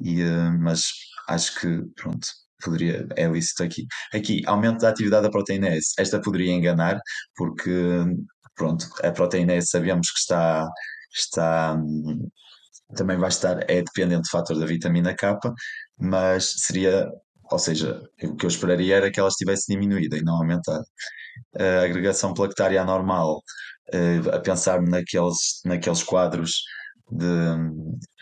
e, 0.00 0.22
uh, 0.22 0.58
mas 0.60 0.82
acho 1.28 1.60
que, 1.60 1.82
pronto, 1.96 2.26
poderia, 2.62 3.06
é 3.16 3.26
lícito 3.26 3.62
aqui. 3.62 3.86
Aqui, 4.14 4.42
aumento 4.46 4.80
da 4.80 4.90
atividade 4.90 5.24
da 5.24 5.30
proteína 5.30 5.68
S. 5.68 5.92
Esta 5.98 6.20
poderia 6.20 6.52
enganar, 6.52 7.00
porque, 7.36 7.70
pronto, 8.54 8.86
a 9.02 9.10
proteína 9.12 9.54
S 9.54 9.68
sabemos 9.68 10.10
que 10.10 10.18
está, 10.18 10.68
está 11.12 11.76
também 12.94 13.18
vai 13.18 13.28
estar, 13.28 13.58
é 13.70 13.82
dependente 13.82 14.22
do 14.22 14.30
fator 14.30 14.58
da 14.58 14.66
vitamina 14.66 15.14
K, 15.14 15.38
mas 15.98 16.54
seria, 16.58 17.08
ou 17.50 17.58
seja, 17.58 18.00
o 18.22 18.36
que 18.36 18.46
eu 18.46 18.48
esperaria 18.48 18.96
era 18.96 19.10
que 19.10 19.20
ela 19.20 19.28
estivesse 19.28 19.72
diminuída 19.72 20.16
e 20.16 20.22
não 20.22 20.36
aumentada. 20.36 20.84
A 21.58 21.84
agregação 21.84 22.34
plaquetária 22.34 22.80
anormal, 22.80 23.42
eh, 23.92 24.20
a 24.32 24.40
pensar 24.40 24.80
naqueles, 24.82 25.60
naqueles 25.64 26.02
quadros 26.02 26.62
de, 27.10 27.26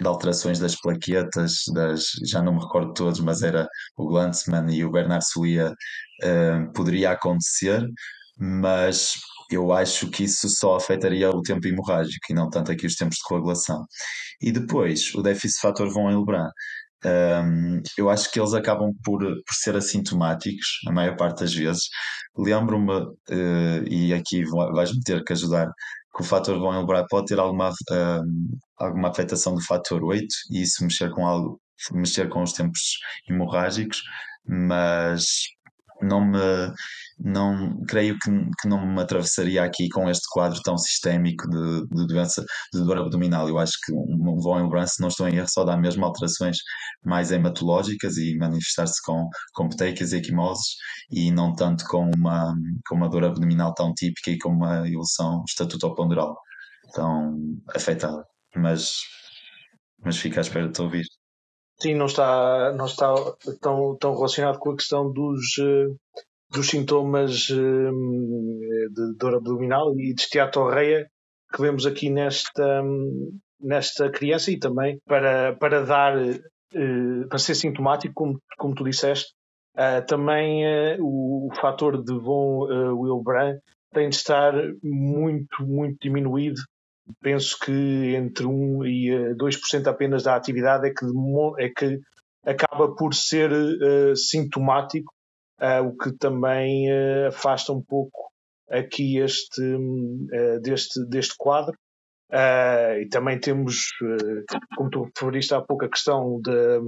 de, 0.00 0.06
alterações 0.06 0.58
das 0.58 0.74
plaquetas, 0.76 1.64
das, 1.72 2.10
já 2.26 2.42
não 2.42 2.54
me 2.54 2.60
recordo 2.60 2.92
todos, 2.94 3.20
mas 3.20 3.42
era 3.42 3.68
o 3.96 4.08
Glantzmann 4.08 4.70
e 4.72 4.84
o 4.84 4.90
Bernard 4.90 5.24
Sulia, 5.24 5.72
uh, 5.72 6.72
poderia 6.72 7.12
acontecer, 7.12 7.86
mas 8.36 9.14
eu 9.50 9.72
acho 9.72 10.08
que 10.10 10.24
isso 10.24 10.48
só 10.48 10.76
afetaria 10.76 11.30
o 11.30 11.42
tempo 11.42 11.66
hemorrágico 11.66 12.26
e 12.30 12.34
não 12.34 12.48
tanto 12.48 12.72
aqui 12.72 12.86
os 12.86 12.94
tempos 12.94 13.16
de 13.16 13.24
coagulação. 13.24 13.84
E 14.40 14.52
depois, 14.52 15.14
o 15.14 15.22
déficit 15.22 15.60
fator 15.60 15.90
von 15.92 16.10
Hilbrand. 16.10 16.50
Um, 17.04 17.80
eu 17.96 18.10
acho 18.10 18.30
que 18.30 18.38
eles 18.38 18.52
acabam 18.52 18.92
por, 19.02 19.20
por 19.20 19.54
ser 19.54 19.74
assintomáticos, 19.74 20.66
a 20.86 20.92
maior 20.92 21.16
parte 21.16 21.40
das 21.40 21.54
vezes. 21.54 21.84
Lembro-me, 22.36 22.92
uh, 22.92 23.88
e 23.88 24.12
aqui 24.12 24.44
vais-me 24.44 25.00
ter 25.02 25.24
que 25.24 25.32
ajudar, 25.32 25.66
que 26.14 26.22
o 26.22 26.24
fator 26.24 26.58
von 26.58 26.74
Hilbrand 26.74 27.06
pode 27.08 27.26
ter 27.26 27.38
alguma, 27.38 27.70
uh, 27.70 28.24
alguma 28.76 29.08
afetação 29.08 29.54
do 29.54 29.64
fator 29.64 30.04
8 30.04 30.26
e 30.50 30.62
isso 30.62 30.84
mexer 30.84 31.10
com 31.10 31.26
algo, 31.26 31.60
mexer 31.92 32.28
com 32.28 32.42
os 32.42 32.52
tempos 32.52 32.98
hemorrágicos, 33.28 34.02
mas 34.46 35.24
não 36.02 36.24
me 36.24 36.72
não 37.22 37.82
creio 37.86 38.18
que, 38.18 38.30
que 38.60 38.68
não 38.68 38.86
me 38.86 39.00
atravessaria 39.00 39.62
aqui 39.62 39.88
com 39.90 40.08
este 40.08 40.26
quadro 40.32 40.60
tão 40.62 40.76
sistémico 40.78 41.48
de, 41.50 41.86
de 41.88 42.06
doença 42.06 42.44
de 42.72 42.82
dor 42.84 42.98
abdominal. 42.98 43.48
Eu 43.48 43.58
acho 43.58 43.72
que 43.84 43.92
um 43.92 44.38
von 44.40 44.58
Hilbrand, 44.58 44.86
se 44.86 45.00
não 45.00 45.08
estou 45.08 45.28
em 45.28 45.36
erro, 45.36 45.48
só 45.48 45.64
dá 45.64 45.76
mesmo 45.76 46.04
alterações 46.04 46.56
mais 47.04 47.30
hematológicas 47.30 48.16
e 48.16 48.36
manifestar-se 48.38 49.02
com, 49.04 49.28
com 49.54 49.68
petecas 49.68 50.12
e 50.12 50.16
equimoses 50.18 50.76
e 51.10 51.30
não 51.30 51.54
tanto 51.54 51.84
com 51.86 52.10
uma, 52.16 52.54
com 52.88 52.96
uma 52.96 53.08
dor 53.08 53.24
abdominal 53.24 53.74
tão 53.74 53.92
típica 53.94 54.30
e 54.30 54.38
com 54.38 54.50
uma 54.50 54.86
evolução 54.88 55.44
estatutoponderal 55.48 56.36
tão 56.94 57.36
afetada. 57.74 58.24
Mas, 58.56 59.00
mas 60.04 60.16
fica 60.16 60.40
à 60.40 60.42
espera 60.42 60.66
de 60.68 60.72
te 60.72 60.82
ouvir. 60.82 61.04
Sim, 61.82 61.94
não 61.94 62.06
está, 62.06 62.72
não 62.76 62.84
está 62.84 63.14
tão, 63.60 63.96
tão 63.96 64.14
relacionado 64.14 64.58
com 64.58 64.70
a 64.70 64.76
questão 64.76 65.10
dos, 65.10 65.58
eh, 65.58 65.86
dos 66.50 66.68
sintomas 66.68 67.48
hum, 67.50 68.60
de 68.92 69.16
dor 69.16 69.36
abdominal 69.36 69.92
e 69.98 70.12
de 70.12 70.20
esteatorreia 70.20 71.08
que 71.52 71.62
vemos 71.62 71.86
aqui 71.86 72.10
nesta, 72.10 72.82
nesta 73.60 74.10
criança 74.10 74.50
e 74.50 74.58
também 74.58 74.98
para, 75.06 75.54
para 75.56 75.84
dar, 75.84 76.16
eh, 76.18 77.26
para 77.28 77.38
ser 77.38 77.54
sintomático, 77.54 78.14
como, 78.14 78.40
como 78.58 78.74
tu 78.74 78.84
disseste, 78.84 79.32
eh, 79.76 80.00
também 80.02 80.64
eh, 80.66 80.96
o, 81.00 81.48
o 81.50 81.54
fator 81.60 82.02
de 82.02 82.18
von 82.18 82.66
Willebrand 82.94 83.58
tem 83.92 84.08
de 84.08 84.16
estar 84.16 84.52
muito, 84.82 85.62
muito 85.62 85.96
diminuído. 86.00 86.60
Penso 87.20 87.58
que 87.58 88.14
entre 88.14 88.46
1 88.46 88.84
e 88.84 89.34
2% 89.36 89.86
apenas 89.86 90.22
da 90.22 90.36
atividade 90.36 90.88
é 90.88 90.90
que, 90.90 91.06
é 91.58 91.68
que 91.68 92.00
acaba 92.44 92.94
por 92.94 93.14
ser 93.14 93.50
sintomático 94.16 95.12
uh, 95.60 95.86
o 95.86 95.96
que 95.96 96.12
também 96.12 96.90
uh, 96.90 97.28
afasta 97.28 97.72
um 97.72 97.82
pouco 97.82 98.30
aqui 98.68 99.18
este, 99.18 99.62
uh, 99.62 100.60
deste, 100.60 101.04
deste 101.06 101.34
quadro. 101.36 101.76
e 102.32 103.08
também 103.08 103.40
temos, 103.40 103.88
como 104.76 104.90
tu 104.90 105.02
referiste 105.02 105.52
há 105.52 105.60
pouco, 105.60 105.84
a 105.84 105.88
questão 105.88 106.40
de, 106.40 106.80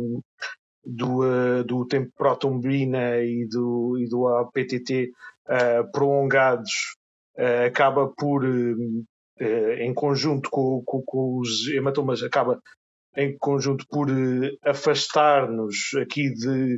do, 0.85 1.65
do 1.65 1.87
tempo 1.87 2.13
protombina 2.17 3.19
e 3.19 3.47
do, 3.49 3.99
e 3.99 4.09
do 4.09 4.29
APTT 4.29 5.11
prolongados, 5.93 6.97
acaba 7.67 8.07
por, 8.17 8.45
em 9.79 9.93
conjunto 9.95 10.51
com, 10.51 10.83
com, 10.85 11.03
com 11.03 11.39
os 11.39 11.69
hematomas, 11.69 12.23
acaba 12.23 12.61
em 13.17 13.37
conjunto 13.39 13.87
por 13.89 14.09
afastar-nos 14.65 15.91
aqui 16.01 16.33
de 16.33 16.77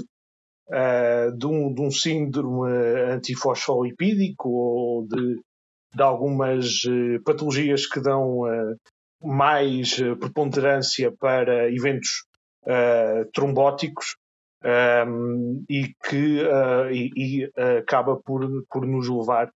uh, 0.68 1.36
de, 1.36 1.46
um, 1.46 1.72
de 1.72 1.80
um 1.80 1.90
síndrome 1.90 2.70
antifosfolipídico 3.10 4.48
ou 4.48 5.06
de, 5.06 5.40
de 5.94 6.02
algumas 6.02 6.84
uh, 6.84 7.22
patologias 7.24 7.86
que 7.86 8.00
dão 8.00 8.40
uh, 8.40 8.76
mais 9.22 9.96
preponderância 10.20 11.12
para 11.18 11.72
eventos 11.72 12.24
trombóticos 13.32 14.16
um, 15.06 15.64
e 15.68 15.94
que 16.08 16.40
e, 16.90 17.10
e 17.14 17.50
acaba 17.78 18.16
por, 18.16 18.46
por 18.70 18.86
nos 18.86 19.08
levar 19.08 19.50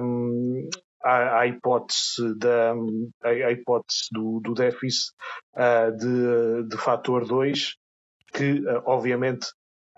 um, 0.00 0.68
à, 1.02 1.40
à, 1.40 1.46
hipótese, 1.46 2.34
da, 2.36 2.74
à, 3.22 3.52
hipótese 3.52 4.08
do, 4.12 4.40
do 4.40 4.54
déficit 4.54 5.12
uh, 5.56 5.96
de, 5.96 6.68
de 6.68 6.76
fator 6.76 7.26
2, 7.26 7.74
que 8.32 8.60
uh, 8.60 8.82
obviamente 8.84 9.48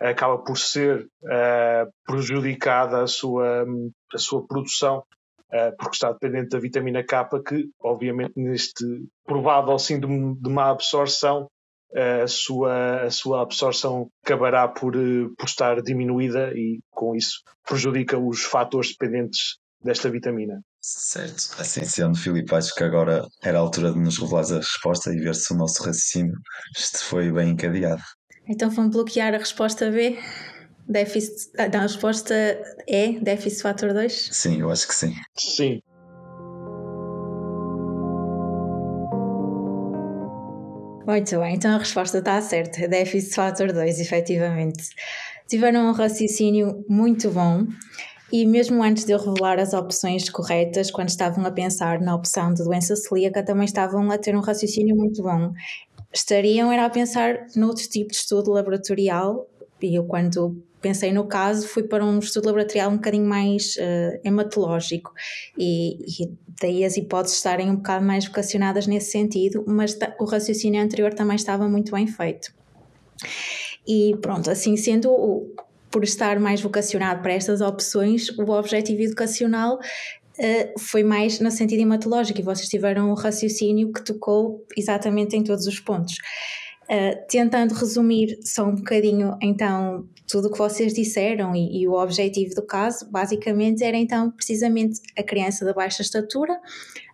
acaba 0.00 0.38
por 0.38 0.56
ser 0.56 1.06
uh, 1.24 1.92
prejudicada 2.04 3.02
a 3.02 3.06
sua, 3.06 3.64
a 4.12 4.18
sua 4.18 4.46
produção, 4.46 5.04
porque 5.78 5.96
está 5.96 6.10
dependente 6.10 6.48
da 6.48 6.58
vitamina 6.58 7.04
K, 7.04 7.28
que, 7.46 7.68
obviamente, 7.78 8.32
neste 8.36 8.84
provável 9.22 9.78
síndrome 9.78 10.34
de 10.40 10.48
má 10.48 10.70
absorção, 10.70 11.46
a, 11.94 12.26
sua, 12.26 13.02
a 13.02 13.10
sua 13.10 13.42
absorção 13.42 14.08
acabará 14.24 14.66
por, 14.66 14.94
por 14.94 15.44
estar 15.44 15.82
diminuída 15.82 16.52
e, 16.54 16.80
com 16.90 17.14
isso, 17.14 17.42
prejudica 17.68 18.18
os 18.18 18.42
fatores 18.42 18.92
dependentes 18.92 19.58
desta 19.82 20.08
vitamina. 20.08 20.62
Certo, 20.84 21.54
assim 21.60 21.84
sendo, 21.84 22.18
Filipe, 22.18 22.52
acho 22.56 22.74
que 22.74 22.82
agora 22.82 23.24
era 23.40 23.56
a 23.56 23.60
altura 23.60 23.92
de 23.92 24.00
nos 24.00 24.18
revelares 24.18 24.50
a 24.50 24.56
resposta 24.56 25.14
e 25.14 25.20
ver 25.20 25.36
se 25.36 25.52
o 25.52 25.56
nosso 25.56 25.80
raciocínio 25.84 26.34
este 26.76 26.98
foi 26.98 27.30
bem 27.30 27.50
encadeado. 27.50 28.02
Então 28.48 28.68
vamos 28.68 28.90
bloquear 28.90 29.32
a 29.32 29.38
resposta 29.38 29.88
B? 29.92 30.18
Déficit, 30.88 31.52
ah, 31.56 31.70
a 31.72 31.82
resposta 31.82 32.34
é 32.88 33.12
déficit 33.12 33.62
fator 33.62 33.94
2? 33.94 34.30
Sim, 34.32 34.60
eu 34.60 34.72
acho 34.72 34.88
que 34.88 34.94
sim. 34.96 35.14
Sim. 35.38 35.80
Muito 41.06 41.38
bem, 41.38 41.54
então 41.54 41.76
a 41.76 41.78
resposta 41.78 42.18
está 42.18 42.42
certa. 42.42 42.88
Déficit 42.88 43.36
fator 43.36 43.72
2, 43.72 44.00
efetivamente. 44.00 44.88
Tiveram 45.48 45.90
um 45.90 45.92
raciocínio 45.92 46.84
muito 46.88 47.30
bom 47.30 47.68
e 48.32 48.46
mesmo 48.46 48.82
antes 48.82 49.04
de 49.04 49.12
eu 49.12 49.18
revelar 49.18 49.58
as 49.58 49.74
opções 49.74 50.28
corretas, 50.30 50.90
quando 50.90 51.10
estavam 51.10 51.44
a 51.44 51.50
pensar 51.50 52.00
na 52.00 52.14
opção 52.14 52.54
de 52.54 52.64
doença 52.64 52.96
celíaca, 52.96 53.44
também 53.44 53.66
estavam 53.66 54.10
a 54.10 54.16
ter 54.16 54.34
um 54.34 54.40
raciocínio 54.40 54.96
muito 54.96 55.22
bom 55.22 55.52
estariam 56.12 56.70
era 56.70 56.84
a 56.84 56.90
pensar 56.90 57.46
noutro 57.56 57.88
tipo 57.88 58.10
de 58.10 58.16
estudo 58.16 58.50
laboratorial 58.50 59.48
e 59.80 59.94
eu 59.96 60.04
quando 60.04 60.62
pensei 60.80 61.12
no 61.12 61.26
caso 61.26 61.66
fui 61.66 61.84
para 61.84 62.04
um 62.04 62.18
estudo 62.18 62.46
laboratorial 62.46 62.90
um 62.90 62.96
bocadinho 62.96 63.24
mais 63.24 63.76
uh, 63.76 64.20
hematológico 64.22 65.12
e, 65.56 66.22
e, 66.22 66.30
daí 66.60 66.84
as 66.84 66.96
hipóteses 66.96 67.38
estarem 67.38 67.70
um 67.70 67.76
bocado 67.76 68.04
mais 68.04 68.26
vocacionadas 68.26 68.86
nesse 68.86 69.10
sentido, 69.10 69.64
mas 69.66 69.98
o 70.20 70.24
raciocínio 70.24 70.82
anterior 70.82 71.12
também 71.14 71.34
estava 71.34 71.68
muito 71.68 71.90
bem 71.92 72.06
feito. 72.06 72.54
E 73.86 74.16
pronto, 74.20 74.48
assim 74.48 74.76
sendo, 74.76 75.10
por 75.92 76.02
estar 76.02 76.40
mais 76.40 76.60
vocacionado 76.60 77.22
para 77.22 77.34
estas 77.34 77.60
opções, 77.60 78.28
o 78.38 78.50
objetivo 78.50 79.02
educacional 79.02 79.78
Uh, 80.38 80.80
foi 80.80 81.02
mais 81.02 81.40
no 81.40 81.50
sentido 81.50 81.82
hematológico 81.82 82.40
e 82.40 82.42
vocês 82.42 82.66
tiveram 82.66 83.10
um 83.10 83.14
raciocínio 83.14 83.92
que 83.92 84.02
tocou 84.02 84.64
exatamente 84.74 85.36
em 85.36 85.44
todos 85.44 85.66
os 85.66 85.78
pontos. 85.78 86.14
Uh, 86.84 87.14
tentando 87.28 87.74
resumir 87.74 88.38
só 88.42 88.64
um 88.64 88.74
bocadinho 88.74 89.36
então 89.42 90.08
tudo 90.32 90.48
o 90.48 90.50
que 90.50 90.56
vocês 90.56 90.94
disseram 90.94 91.54
e, 91.54 91.82
e, 91.82 91.86
o 91.86 91.92
objetivo 91.92 92.54
do 92.54 92.62
caso, 92.62 93.06
basicamente 93.10 93.84
era 93.84 93.98
então 93.98 94.30
precisamente 94.30 94.98
a 95.14 95.22
criança 95.22 95.62
da 95.62 95.74
baixa 95.74 96.00
estatura, 96.00 96.58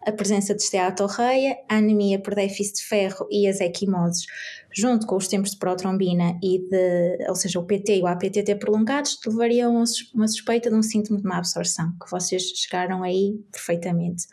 a 0.06 0.12
presença 0.12 0.54
de 0.54 0.62
esteatorreia, 0.62 1.58
a 1.68 1.78
anemia 1.78 2.20
por 2.20 2.36
déficit 2.36 2.76
de 2.76 2.84
ferro 2.84 3.26
e 3.28 3.48
as 3.48 3.60
equimoses, 3.60 4.24
junto 4.72 5.04
com 5.04 5.16
os 5.16 5.26
tempos 5.26 5.50
de 5.50 5.58
protrombina 5.58 6.38
e 6.40 6.60
de, 6.60 7.28
ou 7.28 7.34
seja, 7.34 7.58
o 7.58 7.66
PT 7.66 7.96
e 7.96 8.02
o 8.02 8.06
APTT 8.06 8.54
prolongados, 8.54 9.18
levariam 9.26 9.76
a 9.76 9.84
uma 10.14 10.28
suspeita 10.28 10.70
de 10.70 10.76
um 10.76 10.82
síntoma 10.82 11.20
de 11.20 11.26
má 11.26 11.38
absorção, 11.38 11.92
que 12.00 12.08
vocês 12.08 12.44
chegaram 12.54 13.02
aí 13.02 13.34
perfeitamente. 13.50 14.28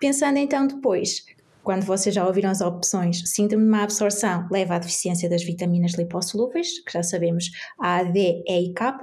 Pensando 0.00 0.38
então 0.38 0.66
depois, 0.66 1.22
quando 1.62 1.84
vocês 1.84 2.14
já 2.14 2.26
ouviram 2.26 2.50
as 2.50 2.60
opções, 2.60 3.22
síndrome 3.26 3.64
de 3.64 3.70
má 3.70 3.82
absorção 3.82 4.46
leva 4.50 4.76
à 4.76 4.78
deficiência 4.78 5.28
das 5.28 5.42
vitaminas 5.42 5.92
lipossolúveis, 5.92 6.80
que 6.84 6.92
já 6.92 7.02
sabemos 7.02 7.50
A, 7.78 8.02
D, 8.02 8.42
E 8.46 8.70
e 8.70 8.72
K, 8.72 8.98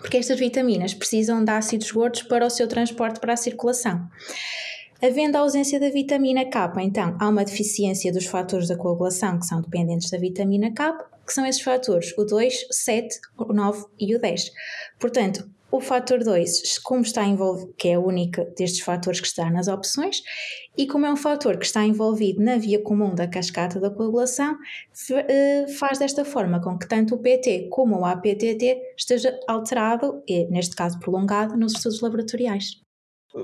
porque 0.00 0.16
estas 0.16 0.38
vitaminas 0.38 0.94
precisam 0.94 1.44
de 1.44 1.50
ácidos 1.50 1.90
gordos 1.90 2.22
para 2.22 2.46
o 2.46 2.50
seu 2.50 2.66
transporte 2.66 3.20
para 3.20 3.32
a 3.32 3.36
circulação. 3.36 4.08
Havendo 5.02 5.36
a 5.36 5.40
ausência 5.40 5.78
da 5.78 5.90
vitamina 5.90 6.46
K, 6.46 6.72
então 6.78 7.16
há 7.20 7.28
uma 7.28 7.44
deficiência 7.44 8.10
dos 8.10 8.24
fatores 8.24 8.68
da 8.68 8.76
coagulação 8.76 9.38
que 9.38 9.46
são 9.46 9.60
dependentes 9.60 10.10
da 10.10 10.18
vitamina 10.18 10.72
K, 10.72 10.92
que 11.26 11.32
são 11.32 11.44
esses 11.44 11.60
fatores, 11.60 12.16
o 12.16 12.24
2, 12.24 12.68
7, 12.70 13.20
o 13.36 13.52
9 13.52 13.84
e 13.98 14.14
o 14.14 14.20
10. 14.20 14.50
Portanto, 14.98 15.50
o 15.70 15.80
fator 15.80 16.22
2, 16.22 16.78
como 16.78 17.02
está 17.02 17.24
envolvido, 17.24 17.74
que 17.76 17.88
é 17.88 17.98
o 17.98 18.06
único 18.06 18.44
destes 18.56 18.80
fatores 18.80 19.20
que 19.20 19.26
está 19.26 19.50
nas 19.50 19.68
opções, 19.68 20.22
e 20.76 20.86
como 20.86 21.06
é 21.06 21.12
um 21.12 21.16
fator 21.16 21.58
que 21.58 21.66
está 21.66 21.84
envolvido 21.84 22.42
na 22.42 22.56
via 22.56 22.80
comum 22.82 23.14
da 23.14 23.26
cascata 23.26 23.80
da 23.80 23.90
coagulação, 23.90 24.56
eh, 25.10 25.66
faz 25.78 25.98
desta 25.98 26.24
forma 26.24 26.60
com 26.60 26.78
que 26.78 26.88
tanto 26.88 27.14
o 27.14 27.18
PT 27.18 27.68
como 27.70 27.98
o 27.98 28.04
APTT 28.04 28.78
esteja 28.96 29.38
alterado, 29.48 30.22
e 30.28 30.46
neste 30.46 30.76
caso 30.76 30.98
prolongado, 31.00 31.56
nos 31.56 31.72
estudos 31.72 32.00
laboratoriais. 32.00 32.85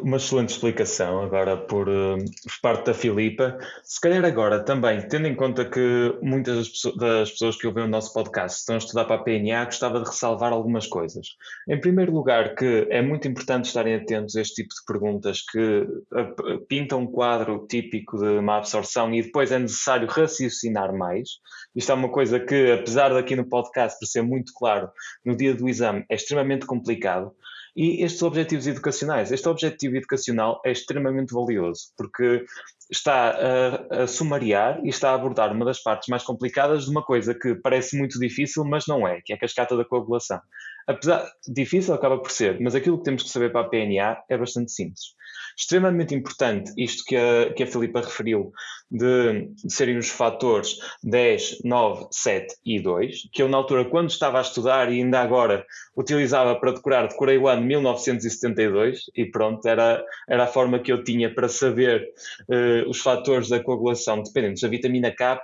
Uma 0.01 0.17
excelente 0.17 0.49
explicação 0.49 1.23
agora 1.23 1.55
por, 1.55 1.87
uh, 1.87 2.17
por, 2.17 2.61
parte 2.63 2.87
da 2.87 2.95
Filipa. 2.95 3.59
Se 3.85 4.01
calhar 4.01 4.25
agora 4.25 4.65
também, 4.65 5.07
tendo 5.07 5.27
em 5.27 5.35
conta 5.35 5.67
que 5.67 6.17
muitas 6.23 6.71
das 6.97 7.31
pessoas, 7.33 7.57
que 7.57 7.67
ouvem 7.67 7.85
o 7.85 7.89
nosso 7.89 8.15
podcast 8.15 8.61
estão 8.61 8.77
a 8.77 8.79
estudar 8.79 9.05
para 9.05 9.17
a 9.17 9.23
PNA, 9.23 9.67
gostava 9.67 10.01
de 10.01 10.09
ressalvar 10.09 10.51
algumas 10.51 10.87
coisas. 10.87 11.37
Em 11.69 11.79
primeiro 11.79 12.11
lugar, 12.11 12.55
que 12.55 12.87
é 12.89 13.03
muito 13.03 13.29
importante 13.29 13.67
estarem 13.67 13.97
atentos 13.97 14.35
a 14.35 14.41
este 14.41 14.63
tipo 14.63 14.75
de 14.75 14.83
perguntas 14.87 15.43
que 15.43 15.59
uh, 15.59 16.61
pintam 16.67 17.01
um 17.01 17.07
quadro 17.07 17.67
típico 17.69 18.17
de 18.17 18.41
má 18.41 18.57
absorção 18.57 19.13
e 19.13 19.23
depois 19.23 19.53
é 19.53 19.59
necessário 19.59 20.09
raciocinar 20.09 20.97
mais. 20.97 21.29
Isto 21.75 21.93
é 21.93 21.95
uma 21.95 22.09
coisa 22.11 22.39
que, 22.39 22.73
apesar 22.73 23.11
daqui 23.11 23.35
no 23.35 23.49
podcast 23.49 23.99
por 23.99 24.07
ser 24.07 24.23
muito 24.23 24.53
claro, 24.55 24.91
no 25.25 25.37
dia 25.37 25.55
do 25.55 25.69
exame 25.69 26.05
é 26.09 26.15
extremamente 26.15 26.67
complicado 26.67 27.35
e 27.75 28.05
estes 28.05 28.23
objetivos 28.23 28.67
educacionais. 28.67 29.33
Este 29.33 29.49
objetivo 29.49 29.97
educacional 29.97 30.61
é 30.65 30.73
extremamente 30.73 31.33
valioso, 31.33 31.93
porque 31.97 32.45
está 32.91 33.31
a, 33.31 34.03
a, 34.03 34.07
sumariar 34.07 34.85
e 34.85 34.91
está 34.91 35.11
a 35.11 35.15
abordar 35.15 35.53
uma 35.53 35.65
das 35.65 35.83
partes 35.83 36.09
mais 36.09 36.23
complicadas 36.23 36.85
de 36.85 36.91
uma 36.91 37.03
coisa 37.03 37.35
que 37.35 37.55
parece 37.55 37.97
muito 37.97 38.19
difícil, 38.19 38.65
mas 38.65 38.87
não 38.87 39.09
é, 39.09 39.21
que 39.23 39.33
é 39.33 39.37
a 39.37 39.39
cascata 39.39 39.77
da 39.77 39.85
coagulação. 39.85 40.41
Apesar 40.87 41.31
difícil, 41.49 41.95
acaba 41.95 42.19
por 42.19 42.31
ser, 42.31 42.61
mas 42.61 42.75
aquilo 42.75 42.99
que 42.99 43.05
temos 43.05 43.23
que 43.23 43.31
saber 43.31 43.51
para 43.51 43.63
a 43.63 43.69
PNA 43.69 44.23
é 44.29 44.37
bastante 44.37 44.73
simples 44.73 45.15
extremamente 45.57 46.15
importante, 46.15 46.73
isto 46.77 47.05
que 47.05 47.17
a, 47.17 47.53
que 47.53 47.63
a 47.63 47.67
Filipa 47.67 48.01
referiu, 48.01 48.53
de, 48.91 49.49
de 49.65 49.73
serem 49.73 49.97
os 49.97 50.11
fatores 50.11 50.77
10, 51.03 51.63
9, 51.65 52.09
7 52.11 52.55
e 52.65 52.81
2, 52.81 53.29
que 53.33 53.43
eu 53.43 53.49
na 53.49 53.57
altura, 53.57 53.87
quando 53.87 54.11
estava 54.11 54.39
a 54.39 54.43
estudar 54.43 54.93
e 54.93 55.01
ainda 55.01 55.21
agora 55.21 55.65
utilizava 55.97 56.55
para 56.61 56.73
decorar, 56.73 57.09
decorei 57.09 57.39
o 57.39 57.49
ano 57.49 57.63
1972 57.63 59.11
e 59.17 59.25
pronto, 59.25 59.67
era, 59.67 60.05
era 60.29 60.45
a 60.45 60.47
forma 60.47 60.79
que 60.79 60.93
eu 60.93 61.03
tinha 61.03 61.35
para 61.35 61.49
saber 61.49 62.07
uh, 62.49 62.89
os 62.89 62.99
fatores 62.99 63.49
da 63.49 63.63
coagulação 63.63 64.23
dependentes 64.23 64.63
da 64.63 64.69
vitamina 64.69 65.11
K 65.11 65.41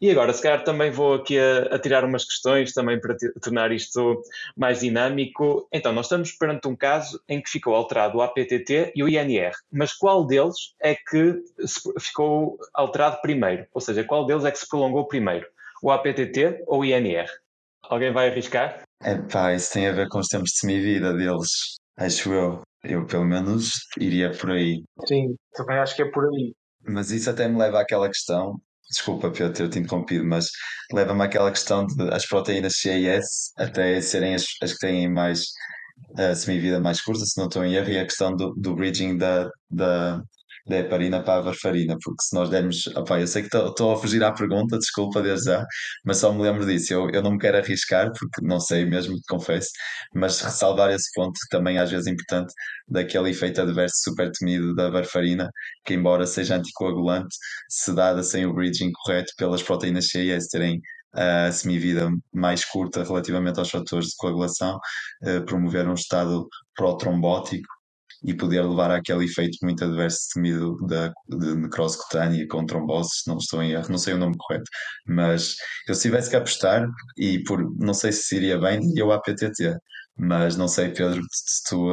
e 0.00 0.10
agora, 0.10 0.32
se 0.32 0.42
calhar 0.42 0.64
também 0.64 0.90
vou 0.90 1.14
aqui 1.14 1.38
a, 1.38 1.74
a 1.74 1.78
tirar 1.78 2.04
umas 2.04 2.24
questões 2.24 2.72
também 2.72 2.98
para 2.98 3.14
tornar 3.42 3.70
isto 3.70 4.22
mais 4.56 4.80
dinâmico. 4.80 5.68
Então, 5.70 5.92
nós 5.92 6.06
estamos 6.06 6.32
perante 6.32 6.66
um 6.66 6.74
caso 6.74 7.22
em 7.28 7.42
que 7.42 7.50
ficou 7.50 7.74
alterado 7.74 8.16
o 8.16 8.22
APTT 8.22 8.92
e 8.96 9.02
o 9.02 9.08
INR, 9.08 9.52
mas 9.70 9.92
qual 9.92 10.26
deles 10.26 10.74
é 10.80 10.94
que 10.94 11.42
ficou 12.00 12.58
alterado 12.72 13.20
primeiro? 13.20 13.66
Ou 13.74 13.80
seja, 13.80 14.02
qual 14.02 14.24
deles 14.24 14.44
é 14.46 14.50
que 14.50 14.58
se 14.58 14.68
prolongou 14.68 15.06
primeiro? 15.06 15.46
O 15.82 15.90
APTT 15.90 16.64
ou 16.66 16.80
o 16.80 16.84
INR? 16.84 17.28
Alguém 17.82 18.12
vai 18.12 18.30
arriscar? 18.30 18.82
É 19.02 19.16
pá, 19.16 19.52
isso 19.52 19.72
tem 19.72 19.86
a 19.86 19.92
ver 19.92 20.08
com 20.08 20.18
os 20.18 20.28
tempos 20.28 20.50
de 20.50 20.60
semivida 20.60 21.12
deles, 21.12 21.76
acho 21.98 22.32
eu. 22.32 22.62
Eu, 22.82 23.04
pelo 23.04 23.26
menos, 23.26 23.72
iria 23.98 24.30
por 24.30 24.52
aí. 24.52 24.82
Sim, 25.06 25.36
também 25.52 25.76
acho 25.76 25.94
que 25.94 26.02
é 26.02 26.10
por 26.10 26.24
aí. 26.24 26.54
Mas 26.82 27.10
isso 27.10 27.28
até 27.28 27.46
me 27.46 27.58
leva 27.58 27.80
àquela 27.80 28.08
questão 28.08 28.58
desculpa 28.90 29.30
Pedro 29.30 29.52
ter-te 29.52 29.78
interrompido, 29.78 30.24
mas 30.24 30.48
leva-me 30.92 31.22
àquela 31.22 31.50
questão 31.50 31.86
de 31.86 32.12
as 32.12 32.26
proteínas 32.26 32.74
CIS 32.76 33.52
até 33.56 34.00
serem 34.00 34.34
as, 34.34 34.44
as 34.62 34.72
que 34.72 34.78
têm 34.80 35.08
mais 35.08 35.46
a 36.16 36.34
semivida 36.34 36.80
mais 36.80 37.00
curta, 37.00 37.24
se 37.24 37.38
não 37.38 37.46
estou 37.46 37.64
em 37.64 37.74
erro, 37.74 37.90
e 37.90 37.98
a 37.98 38.04
questão 38.04 38.34
do, 38.34 38.54
do 38.56 38.74
bridging 38.74 39.16
da, 39.16 39.48
da, 39.70 40.20
da 40.70 40.78
heparina 40.78 41.22
para 41.22 41.40
a 41.40 41.42
varfarina, 41.42 41.96
porque 42.02 42.22
se 42.22 42.34
nós 42.34 42.48
dermos. 42.48 42.86
Opa, 42.96 43.20
eu 43.20 43.26
sei 43.26 43.42
que 43.42 43.56
estou 43.56 43.92
a 43.92 43.96
fugir 44.00 44.22
à 44.24 44.32
pergunta, 44.32 44.78
desculpa 44.78 45.20
desde 45.20 45.46
já, 45.46 45.66
mas 46.04 46.18
só 46.18 46.32
me 46.32 46.42
lembro 46.42 46.64
disso. 46.64 46.92
Eu, 46.94 47.10
eu 47.10 47.22
não 47.22 47.32
me 47.32 47.38
quero 47.38 47.58
arriscar, 47.58 48.10
porque 48.18 48.40
não 48.46 48.60
sei 48.60 48.84
mesmo, 48.86 49.16
confesso, 49.28 49.70
mas 50.14 50.40
ressalvar 50.40 50.90
esse 50.90 51.10
ponto 51.14 51.38
também 51.50 51.78
às 51.78 51.90
vezes 51.90 52.06
é 52.06 52.10
importante, 52.10 52.52
daquele 52.88 53.30
efeito 53.30 53.60
adverso 53.60 53.96
super 54.04 54.30
temido 54.32 54.74
da 54.74 54.88
varfarina, 54.90 55.50
que 55.84 55.94
embora 55.94 56.26
seja 56.26 56.56
anticoagulante, 56.56 57.34
se 57.68 57.92
dada 57.94 58.22
sem 58.22 58.46
o 58.46 58.54
bridging 58.54 58.92
correto 58.92 59.32
pelas 59.36 59.62
proteínas 59.62 60.08
CIS 60.08 60.48
terem 60.48 60.80
a 61.12 61.50
semivida 61.50 62.08
mais 62.32 62.64
curta 62.64 63.02
relativamente 63.02 63.58
aos 63.58 63.70
fatores 63.70 64.10
de 64.10 64.16
coagulação, 64.16 64.78
eh, 65.24 65.40
promover 65.40 65.88
um 65.88 65.94
estado 65.94 66.48
protrombótico 66.76 67.79
e 68.24 68.34
poder 68.34 68.62
levar 68.62 68.90
àquele 68.90 69.24
efeito 69.24 69.58
muito 69.62 69.84
adverso 69.84 70.28
temido 70.34 70.76
da, 70.86 71.12
de 71.28 71.54
necrose 71.54 71.98
cutânea 71.98 72.46
com 72.48 72.66
trombose, 72.66 73.10
se 73.22 73.28
não 73.28 73.38
estou 73.38 73.62
em 73.62 73.72
erro, 73.72 73.90
não 73.90 73.98
sei 73.98 74.14
o 74.14 74.18
nome 74.18 74.36
correto, 74.38 74.70
mas 75.06 75.56
eu 75.88 75.94
se 75.94 76.02
tivesse 76.02 76.30
que 76.30 76.36
apostar, 76.36 76.86
e 77.16 77.42
por 77.44 77.58
não 77.78 77.94
sei 77.94 78.12
se 78.12 78.36
iria 78.36 78.58
bem, 78.58 78.80
o 79.02 79.12
APTT, 79.12 79.76
mas 80.16 80.56
não 80.56 80.68
sei, 80.68 80.90
Pedro, 80.90 81.20
se 81.30 81.62
tu, 81.68 81.88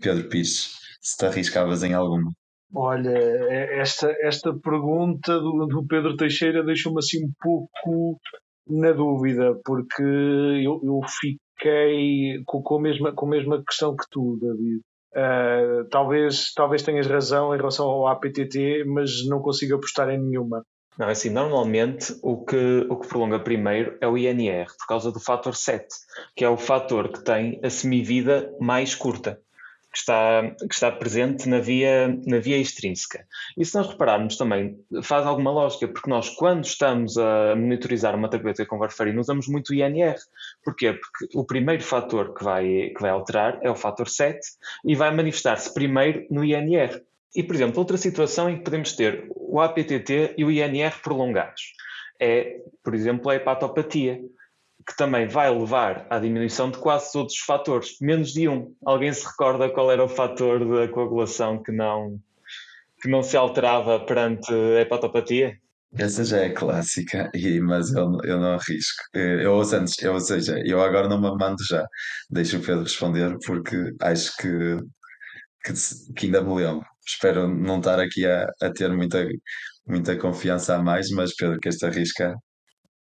Pedro 0.00 0.28
Pires, 0.28 0.70
se 1.00 1.16
te 1.16 1.26
arriscavas 1.26 1.82
em 1.82 1.94
alguma. 1.94 2.32
Olha, 2.76 3.10
é, 3.10 3.78
esta, 3.80 4.12
esta 4.20 4.52
pergunta 4.58 5.38
do, 5.38 5.66
do 5.66 5.86
Pedro 5.86 6.16
Teixeira 6.16 6.64
deixou-me 6.64 6.98
assim 6.98 7.24
um 7.24 7.30
pouco 7.40 8.20
na 8.66 8.90
dúvida, 8.92 9.54
porque 9.64 10.02
eu, 10.02 10.80
eu 10.82 11.00
fiquei 11.20 12.42
com, 12.44 12.62
com, 12.62 12.76
a 12.78 12.80
mesma, 12.80 13.12
com 13.12 13.26
a 13.26 13.30
mesma 13.30 13.62
questão 13.64 13.94
que 13.94 14.04
tu, 14.10 14.38
David. 14.40 14.80
Uh, 15.14 15.84
talvez, 15.90 16.52
talvez 16.54 16.82
tenhas 16.82 17.06
razão 17.06 17.54
em 17.54 17.56
relação 17.56 17.86
ao 17.86 18.08
APTT, 18.08 18.84
mas 18.84 19.26
não 19.28 19.40
consigo 19.40 19.76
apostar 19.76 20.10
em 20.10 20.18
nenhuma. 20.18 20.64
Não, 20.98 21.08
é 21.08 21.12
assim, 21.12 21.30
normalmente 21.30 22.14
o 22.22 22.44
que, 22.44 22.86
o 22.88 22.96
que 22.96 23.08
prolonga 23.08 23.40
primeiro 23.40 23.96
é 24.00 24.06
o 24.06 24.16
INR, 24.16 24.66
por 24.66 24.86
causa 24.86 25.10
do 25.10 25.18
fator 25.18 25.54
7, 25.54 25.86
que 26.36 26.44
é 26.44 26.48
o 26.48 26.56
fator 26.56 27.08
que 27.08 27.22
tem 27.22 27.60
a 27.64 27.70
semivida 27.70 28.52
mais 28.60 28.94
curta 28.94 29.40
que 29.94 29.98
está, 30.00 30.50
que 30.58 30.74
está 30.74 30.90
presente 30.90 31.48
na 31.48 31.60
via, 31.60 32.08
na 32.26 32.40
via 32.40 32.58
extrínseca. 32.58 33.24
E 33.56 33.64
se 33.64 33.76
nós 33.76 33.86
repararmos 33.86 34.36
também, 34.36 34.76
faz 35.04 35.24
alguma 35.24 35.52
lógica, 35.52 35.86
porque 35.86 36.10
nós, 36.10 36.28
quando 36.30 36.64
estamos 36.64 37.16
a 37.16 37.54
monitorizar 37.54 38.16
uma 38.16 38.28
terapêutica 38.28 38.66
com 38.66 38.76
varfarina, 38.76 39.20
usamos 39.20 39.46
muito 39.46 39.70
o 39.70 39.74
INR. 39.74 40.16
Porquê? 40.64 40.94
Porque 40.94 41.38
o 41.38 41.44
primeiro 41.44 41.84
fator 41.84 42.34
que 42.34 42.42
vai, 42.42 42.90
que 42.90 43.00
vai 43.00 43.10
alterar 43.10 43.60
é 43.62 43.70
o 43.70 43.76
fator 43.76 44.08
7 44.08 44.40
e 44.84 44.96
vai 44.96 45.14
manifestar-se 45.14 45.72
primeiro 45.72 46.26
no 46.28 46.44
INR. 46.44 47.00
E, 47.36 47.44
por 47.44 47.54
exemplo, 47.54 47.78
outra 47.78 47.96
situação 47.96 48.50
em 48.50 48.58
que 48.58 48.64
podemos 48.64 48.94
ter 48.94 49.28
o 49.30 49.60
APTT 49.60 50.34
e 50.36 50.44
o 50.44 50.50
INR 50.50 51.00
prolongados 51.02 51.72
é, 52.20 52.60
por 52.82 52.94
exemplo, 52.94 53.30
a 53.30 53.36
hepatopatia 53.36 54.20
que 54.86 54.96
também 54.96 55.26
vai 55.26 55.50
levar 55.50 56.06
à 56.10 56.18
diminuição 56.18 56.70
de 56.70 56.78
quase 56.78 57.12
todos 57.12 57.34
os 57.34 57.40
fatores, 57.40 57.96
menos 58.00 58.32
de 58.32 58.48
um. 58.48 58.74
Alguém 58.84 59.12
se 59.12 59.26
recorda 59.26 59.70
qual 59.70 59.90
era 59.90 60.04
o 60.04 60.08
fator 60.08 60.60
da 60.60 60.88
coagulação 60.88 61.62
que 61.62 61.72
não, 61.72 62.20
que 63.00 63.08
não 63.08 63.22
se 63.22 63.36
alterava 63.36 63.98
perante 64.00 64.52
a 64.52 64.80
hepatopatia? 64.80 65.58
Essa 65.96 66.24
já 66.24 66.38
é 66.38 66.50
clássica, 66.50 67.30
e, 67.32 67.60
mas 67.60 67.92
eu, 67.94 68.18
eu 68.24 68.38
não 68.40 68.54
arrisco. 68.54 69.02
Eu, 69.14 69.52
ou, 69.52 69.62
antes, 69.62 70.02
eu, 70.02 70.12
ou 70.14 70.20
seja, 70.20 70.60
eu 70.64 70.82
agora 70.82 71.08
não 71.08 71.20
me 71.20 71.30
mando 71.38 71.62
já. 71.64 71.86
Deixo 72.28 72.58
o 72.58 72.60
Pedro 72.60 72.82
responder, 72.82 73.36
porque 73.46 73.94
acho 74.00 74.36
que, 74.36 74.76
que, 75.64 75.72
que 76.16 76.26
ainda 76.26 76.42
me 76.42 76.54
lembro. 76.56 76.84
Espero 77.06 77.46
não 77.48 77.78
estar 77.78 78.00
aqui 78.00 78.26
a, 78.26 78.50
a 78.60 78.72
ter 78.72 78.90
muita, 78.90 79.24
muita 79.86 80.16
confiança 80.16 80.74
a 80.74 80.82
mais, 80.82 81.10
mas 81.10 81.34
Pedro, 81.36 81.60
que 81.60 81.68
este 81.68 81.86
arrisca 81.86 82.34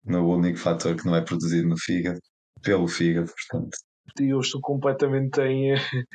no 0.06 0.28
único 0.30 0.58
fator 0.60 0.96
que 0.96 1.06
não 1.06 1.16
é 1.16 1.22
produzido 1.22 1.68
no 1.70 1.78
fígado, 1.80 2.20
pelo 2.64 2.88
fígado, 2.88 3.32
portanto. 3.50 3.78
E 4.20 4.30
eu 4.34 4.40
estou 4.40 4.62
completamente 4.62 5.42
em, 5.42 5.74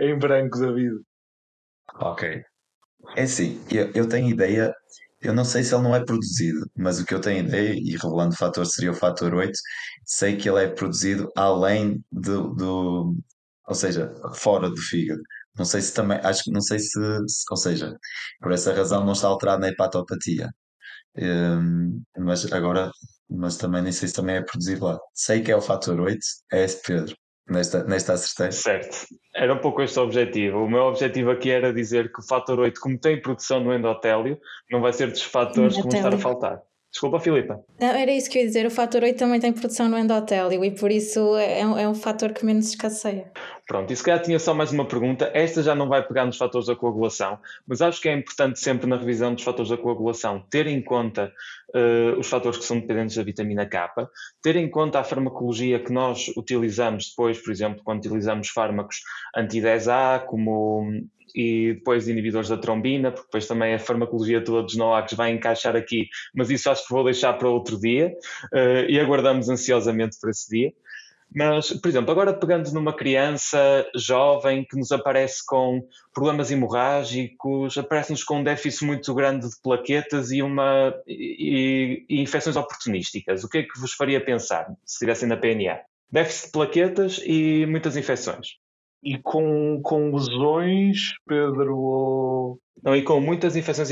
em 0.00 0.18
branco, 0.18 0.58
David. 0.58 0.94
Ok. 2.00 2.22
É 3.16 3.22
assim, 3.22 3.60
eu, 3.70 3.90
eu 3.94 4.08
tenho 4.08 4.28
ideia, 4.30 4.74
eu 5.22 5.34
não 5.34 5.44
sei 5.44 5.62
se 5.64 5.74
ele 5.74 5.82
não 5.84 5.94
é 5.96 6.04
produzido, 6.04 6.60
mas 6.76 7.00
o 7.00 7.06
que 7.06 7.14
eu 7.14 7.20
tenho 7.20 7.46
ideia, 7.46 7.74
e 7.74 7.92
revelando 7.92 8.34
o 8.34 8.38
fator 8.38 8.66
seria 8.66 8.92
o 8.92 8.94
fator 8.94 9.34
8, 9.34 9.58
sei 10.06 10.36
que 10.36 10.48
ele 10.48 10.64
é 10.64 10.68
produzido 10.68 11.30
além 11.36 12.04
do, 12.12 12.54
do 12.54 13.16
ou 13.68 13.74
seja, 13.74 14.12
fora 14.34 14.70
do 14.70 14.76
fígado. 14.78 15.22
Não 15.56 15.64
sei 15.64 15.80
se 15.82 15.94
também, 15.94 16.18
acho 16.24 16.44
que 16.44 16.52
não 16.52 16.60
sei 16.62 16.78
se, 16.80 16.88
se- 16.90 17.44
ou 17.50 17.56
seja, 17.56 17.96
por 18.40 18.52
essa 18.52 18.72
razão 18.74 19.04
não 19.04 19.12
está 19.12 19.28
alterado 19.28 19.60
na 19.62 19.68
hepatopatia. 19.68 20.48
Hum, 21.16 22.02
mas 22.18 22.50
agora, 22.52 22.90
mas 23.30 23.56
também 23.56 23.82
nem 23.82 23.92
sei 23.92 24.08
se 24.08 24.14
também 24.14 24.36
é 24.36 24.42
produzido 24.42 24.84
lá. 24.84 24.98
Sei 25.14 25.42
que 25.42 25.52
é 25.52 25.56
o 25.56 25.60
fator 25.60 26.00
8, 26.00 26.18
é 26.52 26.64
esse 26.64 26.82
Pedro. 26.82 27.14
Nesta, 27.48 27.82
nesta 27.84 28.12
acertei. 28.12 28.52
Certo. 28.52 29.06
Era 29.34 29.54
um 29.54 29.58
pouco 29.58 29.80
este 29.80 29.98
o 29.98 30.02
objetivo. 30.02 30.58
O 30.58 30.70
meu 30.70 30.82
objetivo 30.82 31.30
aqui 31.30 31.50
era 31.50 31.72
dizer 31.72 32.12
que 32.12 32.20
o 32.20 32.26
fator 32.26 32.58
8, 32.58 32.78
como 32.78 32.98
tem 32.98 33.20
produção 33.20 33.60
no 33.60 33.72
endotélio, 33.72 34.38
não 34.70 34.82
vai 34.82 34.92
ser 34.92 35.10
dos 35.10 35.22
fatores 35.22 35.76
que 35.76 35.82
vão 35.82 35.90
estar 35.90 36.12
a 36.12 36.18
faltar. 36.18 36.60
Desculpa, 36.90 37.20
Filipa. 37.20 37.62
Não, 37.78 37.88
era 37.88 38.10
isso 38.10 38.30
que 38.30 38.38
eu 38.38 38.42
ia 38.42 38.48
dizer. 38.48 38.66
O 38.66 38.70
fator 38.70 39.02
8 39.02 39.18
também 39.18 39.38
tem 39.38 39.52
produção 39.52 39.88
no 39.88 39.98
endotélio 39.98 40.64
e 40.64 40.70
por 40.70 40.90
isso 40.90 41.36
é 41.36 41.66
um, 41.66 41.78
é 41.78 41.88
um 41.88 41.94
fator 41.94 42.32
que 42.32 42.44
menos 42.44 42.70
escasseia. 42.70 43.30
Pronto, 43.66 43.92
e 43.92 43.96
se 43.96 44.02
calhar 44.02 44.22
tinha 44.22 44.38
só 44.38 44.54
mais 44.54 44.72
uma 44.72 44.86
pergunta. 44.86 45.30
Esta 45.34 45.62
já 45.62 45.74
não 45.74 45.86
vai 45.86 46.02
pegar 46.06 46.24
nos 46.24 46.38
fatores 46.38 46.66
da 46.66 46.74
coagulação, 46.74 47.38
mas 47.66 47.82
acho 47.82 48.00
que 48.00 48.08
é 48.08 48.14
importante 48.14 48.58
sempre 48.58 48.86
na 48.86 48.96
revisão 48.96 49.34
dos 49.34 49.44
fatores 49.44 49.70
da 49.70 49.76
coagulação 49.76 50.42
ter 50.48 50.66
em 50.66 50.80
conta 50.80 51.30
eh, 51.74 52.14
os 52.16 52.26
fatores 52.26 52.58
que 52.58 52.64
são 52.64 52.80
dependentes 52.80 53.14
da 53.16 53.22
vitamina 53.22 53.66
K, 53.66 54.08
ter 54.42 54.56
em 54.56 54.70
conta 54.70 55.00
a 55.00 55.04
farmacologia 55.04 55.78
que 55.78 55.92
nós 55.92 56.28
utilizamos 56.34 57.10
depois, 57.10 57.38
por 57.38 57.52
exemplo, 57.52 57.82
quando 57.84 57.98
utilizamos 57.98 58.48
fármacos 58.48 59.02
anti-10A, 59.36 60.24
como 60.24 60.88
e 61.34 61.74
depois 61.74 62.08
inibidores 62.08 62.48
da 62.48 62.56
trombina, 62.56 63.10
porque 63.10 63.26
depois 63.26 63.46
também 63.46 63.74
a 63.74 63.78
farmacologia 63.78 64.42
toda 64.42 64.62
dos 64.62 64.76
NOACs 64.76 65.16
vai 65.16 65.30
encaixar 65.30 65.76
aqui, 65.76 66.08
mas 66.34 66.50
isso 66.50 66.70
acho 66.70 66.86
que 66.86 66.92
vou 66.92 67.04
deixar 67.04 67.34
para 67.34 67.48
outro 67.48 67.78
dia 67.78 68.14
eh, 68.52 68.86
e 68.88 69.00
aguardamos 69.00 69.48
ansiosamente 69.48 70.18
por 70.20 70.30
esse 70.30 70.48
dia. 70.48 70.72
Mas, 71.34 71.70
por 71.72 71.88
exemplo, 71.88 72.10
agora 72.10 72.32
pegando 72.32 72.72
numa 72.72 72.92
criança 72.92 73.86
jovem 73.94 74.64
que 74.64 74.78
nos 74.78 74.90
aparece 74.90 75.44
com 75.44 75.86
problemas 76.12 76.50
hemorrágicos, 76.50 77.76
aparece-nos 77.76 78.24
com 78.24 78.38
um 78.38 78.44
déficit 78.44 78.86
muito 78.86 79.14
grande 79.14 79.46
de 79.46 79.60
plaquetas 79.62 80.30
e, 80.30 80.42
uma, 80.42 80.94
e, 81.06 82.04
e 82.08 82.22
infecções 82.22 82.56
oportunísticas, 82.56 83.44
o 83.44 83.48
que 83.48 83.58
é 83.58 83.62
que 83.62 83.78
vos 83.78 83.92
faria 83.92 84.24
pensar 84.24 84.66
se 84.84 84.94
estivessem 84.94 85.28
na 85.28 85.36
PNA? 85.36 85.80
Déficit 86.10 86.46
de 86.46 86.52
plaquetas 86.52 87.20
e 87.22 87.66
muitas 87.66 87.96
infecções. 87.96 88.56
E 89.02 89.16
com, 89.18 89.80
com 89.82 90.14
lesões, 90.14 90.98
Pedro, 91.26 91.76
ou 91.78 92.58
Não, 92.82 92.96
e 92.96 93.02
com 93.02 93.20
muitas 93.20 93.54
infecções, 93.56 93.90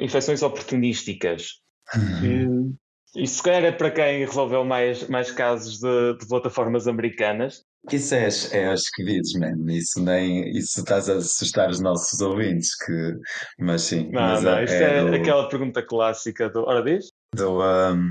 infecções 0.00 0.42
oportunísticas. 0.42 1.60
Uhum. 1.94 2.76
e, 3.16 3.22
Isso 3.24 3.36
se 3.36 3.42
calhar 3.42 3.64
é 3.64 3.72
para 3.72 3.90
quem 3.90 4.18
resolveu 4.24 4.64
mais, 4.64 5.08
mais 5.08 5.30
casos 5.30 5.78
de, 5.78 6.18
de 6.18 6.26
plataformas 6.28 6.86
americanas. 6.86 7.62
Isso 7.90 8.14
é, 8.14 8.26
as- 8.26 8.52
é 8.52 8.68
aos 8.68 8.88
queridos, 8.90 9.32
man. 9.34 9.54
Isso 9.72 10.02
nem. 10.02 10.50
Isso 10.50 10.80
estás 10.80 11.08
a 11.08 11.14
assustar 11.14 11.70
os 11.70 11.80
nossos 11.80 12.20
ouvintes. 12.20 12.76
Que, 12.84 13.14
mas 13.60 13.82
sim. 13.82 14.10
Não, 14.10 14.20
mas 14.20 14.42
não, 14.42 14.58
é, 14.58 14.64
isto 14.64 14.74
é 14.74 14.98
é, 14.98 15.04
do, 15.04 15.14
aquela 15.14 15.48
pergunta 15.48 15.82
clássica 15.82 16.50
do. 16.50 16.64
Ora, 16.64 16.82
diz? 16.82 17.06
do, 17.34 17.60
um, 17.60 18.10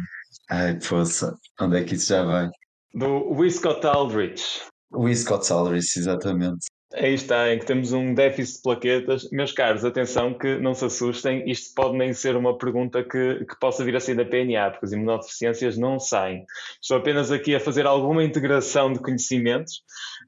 ai, 0.49 0.79
poça. 0.79 1.35
Onde 1.59 1.77
é 1.79 1.83
que 1.83 1.95
isso 1.95 2.07
já 2.07 2.23
vai? 2.23 2.49
Do 2.93 3.29
Wiscott 3.33 3.85
Aldrich. 3.85 4.61
O 4.95 5.13
Scott 5.13 5.45
Salaries, 5.45 5.95
exatamente. 5.97 6.65
Aí 6.93 7.13
está, 7.13 7.53
em 7.53 7.59
que 7.59 7.65
temos 7.65 7.91
um 7.91 8.13
déficit 8.13 8.57
de 8.57 8.61
plaquetas. 8.61 9.29
Meus 9.31 9.51
caros, 9.51 9.83
atenção 9.83 10.33
que 10.33 10.57
não 10.59 10.73
se 10.73 10.85
assustem, 10.85 11.43
isto 11.49 11.73
pode 11.75 11.97
nem 11.97 12.13
ser 12.13 12.37
uma 12.37 12.57
pergunta 12.57 13.03
que, 13.03 13.43
que 13.43 13.59
possa 13.59 13.83
vir 13.83 13.95
a 13.97 13.99
sair 13.99 14.15
da 14.15 14.23
PNA, 14.23 14.71
porque 14.71 14.85
as 14.85 14.91
imunodeficiências 14.93 15.77
não 15.77 15.99
saem. 15.99 16.45
Estou 16.81 16.97
apenas 16.97 17.31
aqui 17.31 17.53
a 17.53 17.59
fazer 17.59 17.85
alguma 17.85 18.23
integração 18.23 18.93
de 18.93 18.99
conhecimentos, 18.99 19.81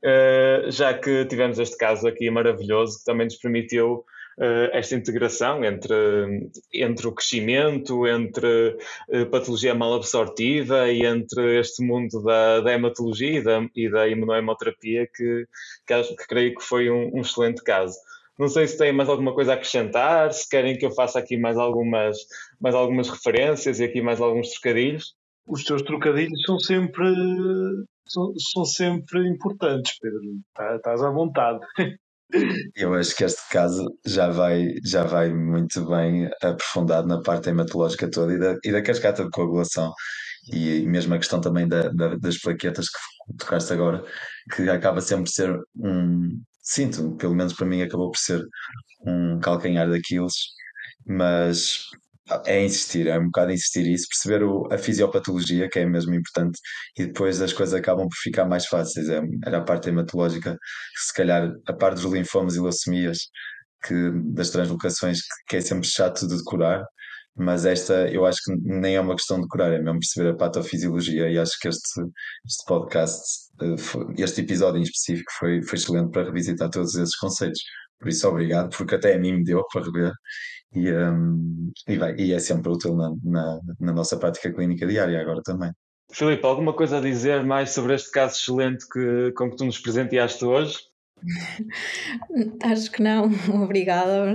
eh, 0.03 0.65
já 0.67 0.93
que 0.93 1.25
tivemos 1.25 1.58
este 1.58 1.77
caso 1.77 2.06
aqui 2.06 2.30
maravilhoso, 2.30 2.99
que 2.99 3.06
também 3.06 3.27
nos 3.27 3.38
permitiu 3.38 4.03
esta 4.71 4.95
integração 4.95 5.63
entre, 5.63 5.95
entre 6.73 7.08
o 7.08 7.12
crescimento, 7.13 8.06
entre 8.08 8.78
eh, 9.10 9.26
patologia 9.26 9.73
mal 9.73 9.93
absortiva 9.95 10.89
e 10.91 11.04
entre 11.06 11.60
este 11.60 11.84
mundo 11.84 12.21
da, 12.23 12.62
da 12.62 12.71
hematologia 12.73 13.39
e 13.39 13.43
da, 13.43 13.67
e 13.76 13.89
da 13.89 14.08
imunohemoterapia 14.08 15.08
que, 15.13 15.45
que, 15.88 16.04
que 16.15 16.28
creio 16.28 16.56
que 16.56 16.63
foi 16.63 16.89
um, 16.89 17.12
um 17.15 17.21
excelente 17.21 17.63
caso. 17.63 17.97
Não 18.38 18.47
sei 18.47 18.67
se 18.67 18.78
têm 18.78 18.93
mais 18.93 19.10
alguma 19.10 19.34
coisa 19.34 19.54
a 19.54 19.56
acrescentar, 19.56 20.32
se 20.32 20.47
querem 20.47 20.78
que 20.78 20.86
eu 20.86 20.91
faça 20.91 21.17
aqui 21.17 21.36
mais 21.38 21.58
algumas, 21.58 22.17
mais 22.62 22.76
algumas 22.76 23.10
referências 23.10 23.80
e 23.80 23.84
aqui 23.86 24.00
mais 24.02 24.21
alguns 24.21 24.50
trocadilhos. 24.52 25.15
os 25.47 25.63
teus 25.63 25.82
trocadilhos 25.82 26.39
são 26.45 26.60
sempre, 26.60 27.08
são, 28.08 28.34
são 28.38 28.65
sempre 28.65 29.28
importantes, 29.28 29.97
Pedro. 30.00 30.21
Tá- 30.54 30.76
Estás 30.76 31.02
à 31.02 31.10
vontade. 31.10 31.60
Eu 32.75 32.93
acho 32.93 33.15
que 33.15 33.23
este 33.23 33.41
caso 33.51 33.85
já 34.05 34.29
vai, 34.29 34.73
já 34.83 35.03
vai 35.03 35.33
muito 35.33 35.85
bem 35.87 36.29
aprofundado 36.41 37.07
na 37.07 37.21
parte 37.21 37.49
hematológica 37.49 38.09
toda 38.09 38.33
e 38.33 38.39
da, 38.39 38.55
e 38.63 38.71
da 38.71 38.81
cascata 38.81 39.23
de 39.23 39.29
coagulação. 39.31 39.93
E 40.53 40.85
mesmo 40.87 41.13
a 41.13 41.17
questão 41.17 41.41
também 41.41 41.67
da, 41.67 41.89
da- 41.89 42.15
das 42.17 42.37
plaquetas 42.39 42.87
que 42.89 43.37
tocaste 43.37 43.73
agora, 43.73 44.03
que 44.55 44.69
acaba 44.69 45.01
sempre 45.01 45.25
por 45.25 45.31
ser 45.31 45.59
um. 45.77 46.41
Sinto, 46.61 47.15
pelo 47.17 47.33
menos 47.35 47.53
para 47.53 47.65
mim, 47.65 47.81
acabou 47.81 48.11
por 48.11 48.19
ser 48.19 48.43
um 49.05 49.39
calcanhar 49.41 49.89
daqueles, 49.89 50.33
mas 51.07 51.81
é 52.45 52.63
insistir, 52.63 53.07
é 53.07 53.17
um 53.19 53.25
bocado 53.25 53.51
insistir 53.51 53.87
isso, 53.87 54.07
perceber 54.09 54.43
o- 54.43 54.67
a 54.71 54.77
fisiopatologia, 54.77 55.69
que 55.69 55.79
é 55.79 55.85
mesmo 55.85 56.13
importante, 56.13 56.59
e 56.97 57.05
depois 57.05 57.41
as 57.41 57.53
coisas 57.53 57.73
acabam 57.75 58.07
por 58.07 58.15
ficar 58.21 58.45
mais 58.45 58.65
fáceis. 58.65 59.09
É, 59.09 59.21
era 59.45 59.59
a 59.59 59.63
parte 59.63 59.89
hematológica, 59.89 60.57
se 61.07 61.13
calhar, 61.13 61.51
a 61.67 61.73
parte 61.73 62.01
dos 62.01 62.11
linfomas 62.11 62.55
e 62.55 62.59
leucemias, 62.61 63.17
que, 63.85 63.93
das 64.33 64.49
translocações, 64.49 65.19
que, 65.21 65.27
que 65.49 65.55
é 65.57 65.61
sempre 65.61 65.87
chato 65.87 66.27
de 66.27 66.37
decorar, 66.37 66.83
mas 67.35 67.65
esta 67.65 68.09
eu 68.11 68.25
acho 68.25 68.39
que 68.43 68.51
nem 68.63 68.95
é 68.95 69.01
uma 69.01 69.15
questão 69.15 69.37
de 69.37 69.43
decorar, 69.43 69.71
é 69.71 69.79
mesmo 69.79 69.99
perceber 69.99 70.29
a 70.31 70.35
patofisiologia, 70.35 71.29
e 71.29 71.37
acho 71.37 71.53
que 71.61 71.67
este, 71.67 72.01
este 72.45 72.65
podcast, 72.67 73.21
eh, 73.61 73.75
este 74.17 74.41
episódio 74.41 74.79
em 74.79 74.83
específico, 74.83 75.31
foi, 75.39 75.61
foi 75.63 75.77
excelente 75.77 76.11
para 76.11 76.23
revisitar 76.25 76.69
todos 76.69 76.95
esses 76.95 77.15
conceitos. 77.17 77.61
Por 77.99 78.10
isso, 78.10 78.27
obrigado, 78.27 78.75
porque 78.75 78.95
até 78.95 79.15
a 79.15 79.19
mim 79.19 79.33
me 79.33 79.43
deu 79.43 79.63
para 79.71 79.83
rever. 79.83 80.13
E, 80.73 80.91
hum, 80.91 81.71
e, 81.88 81.97
vai, 81.97 82.15
e 82.17 82.33
é 82.33 82.39
sempre 82.39 82.71
útil 82.71 82.95
na, 82.95 83.12
na, 83.23 83.60
na 83.79 83.93
nossa 83.93 84.17
prática 84.17 84.51
clínica 84.53 84.86
diária 84.86 85.19
agora 85.19 85.41
também. 85.43 85.71
Filipe, 86.12 86.45
alguma 86.45 86.73
coisa 86.73 86.97
a 86.97 87.01
dizer 87.01 87.43
mais 87.43 87.71
sobre 87.71 87.93
este 87.93 88.12
caso 88.12 88.36
excelente 88.36 88.88
que, 88.88 89.31
com 89.33 89.49
que 89.49 89.57
tu 89.57 89.65
nos 89.65 89.79
presenteaste 89.79 90.45
hoje? 90.45 90.77
Acho 92.63 92.91
que 92.91 93.01
não, 93.01 93.31
obrigada. 93.63 94.33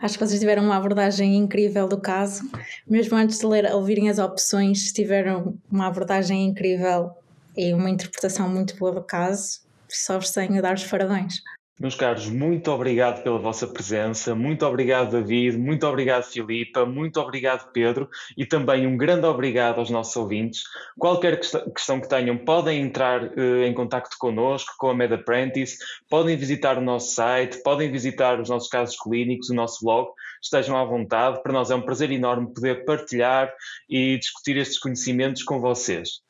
Acho 0.00 0.18
que 0.18 0.26
vocês 0.26 0.40
tiveram 0.40 0.64
uma 0.64 0.76
abordagem 0.76 1.36
incrível 1.36 1.88
do 1.88 2.00
caso. 2.00 2.42
Mesmo 2.86 3.16
antes 3.16 3.38
de 3.38 3.46
ler, 3.46 3.72
ouvirem 3.72 4.08
as 4.08 4.18
opções, 4.18 4.92
tiveram 4.92 5.58
uma 5.70 5.86
abordagem 5.86 6.46
incrível 6.46 7.10
e 7.56 7.72
uma 7.72 7.88
interpretação 7.88 8.48
muito 8.48 8.76
boa 8.76 8.92
do 8.92 9.02
caso. 9.02 9.60
Só 9.88 10.18
vos 10.18 10.30
tenho 10.30 10.58
a 10.58 10.60
dar 10.60 10.74
os 10.74 10.84
parabéns. 10.84 11.36
Meus 11.78 11.94
caros, 11.94 12.26
muito 12.30 12.70
obrigado 12.70 13.22
pela 13.22 13.38
vossa 13.38 13.66
presença, 13.66 14.34
muito 14.34 14.64
obrigado 14.64 15.10
David, 15.10 15.58
muito 15.58 15.86
obrigado 15.86 16.22
Filipa, 16.24 16.86
muito 16.86 17.20
obrigado 17.20 17.70
Pedro 17.70 18.08
e 18.34 18.46
também 18.46 18.86
um 18.86 18.96
grande 18.96 19.26
obrigado 19.26 19.78
aos 19.78 19.90
nossos 19.90 20.16
ouvintes. 20.16 20.62
Qualquer 20.98 21.38
quest- 21.38 21.70
questão 21.74 22.00
que 22.00 22.08
tenham, 22.08 22.38
podem 22.38 22.80
entrar 22.80 23.24
eh, 23.38 23.66
em 23.66 23.74
contacto 23.74 24.16
connosco, 24.18 24.72
com 24.78 24.88
a 24.88 24.94
Med 24.94 25.12
Apprentice, 25.12 25.76
podem 26.08 26.34
visitar 26.34 26.78
o 26.78 26.80
nosso 26.80 27.14
site, 27.14 27.62
podem 27.62 27.92
visitar 27.92 28.40
os 28.40 28.48
nossos 28.48 28.70
casos 28.70 28.96
clínicos, 28.98 29.50
o 29.50 29.54
nosso 29.54 29.84
blog, 29.84 30.08
estejam 30.42 30.78
à 30.78 30.84
vontade. 30.84 31.42
Para 31.42 31.52
nós 31.52 31.70
é 31.70 31.74
um 31.74 31.82
prazer 31.82 32.10
enorme 32.10 32.54
poder 32.54 32.86
partilhar 32.86 33.52
e 33.86 34.16
discutir 34.16 34.56
estes 34.56 34.78
conhecimentos 34.78 35.42
com 35.42 35.60
vocês. 35.60 36.22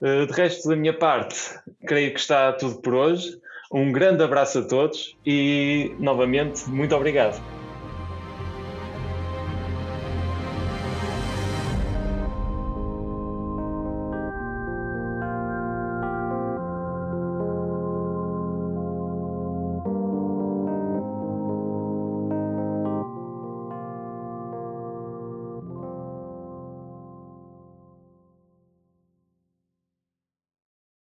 Eh, 0.00 0.26
De 0.26 0.32
resto, 0.32 0.68
da 0.68 0.76
minha 0.76 0.96
parte, 0.96 1.36
creio 1.84 2.14
que 2.14 2.20
está 2.20 2.52
tudo 2.52 2.80
por 2.80 2.94
hoje. 2.94 3.42
Um 3.74 3.90
grande 3.90 4.22
abraço 4.22 4.60
a 4.60 4.62
todos 4.62 5.16
e, 5.26 5.96
novamente, 5.98 6.70
muito 6.70 6.94
obrigado. 6.94 7.42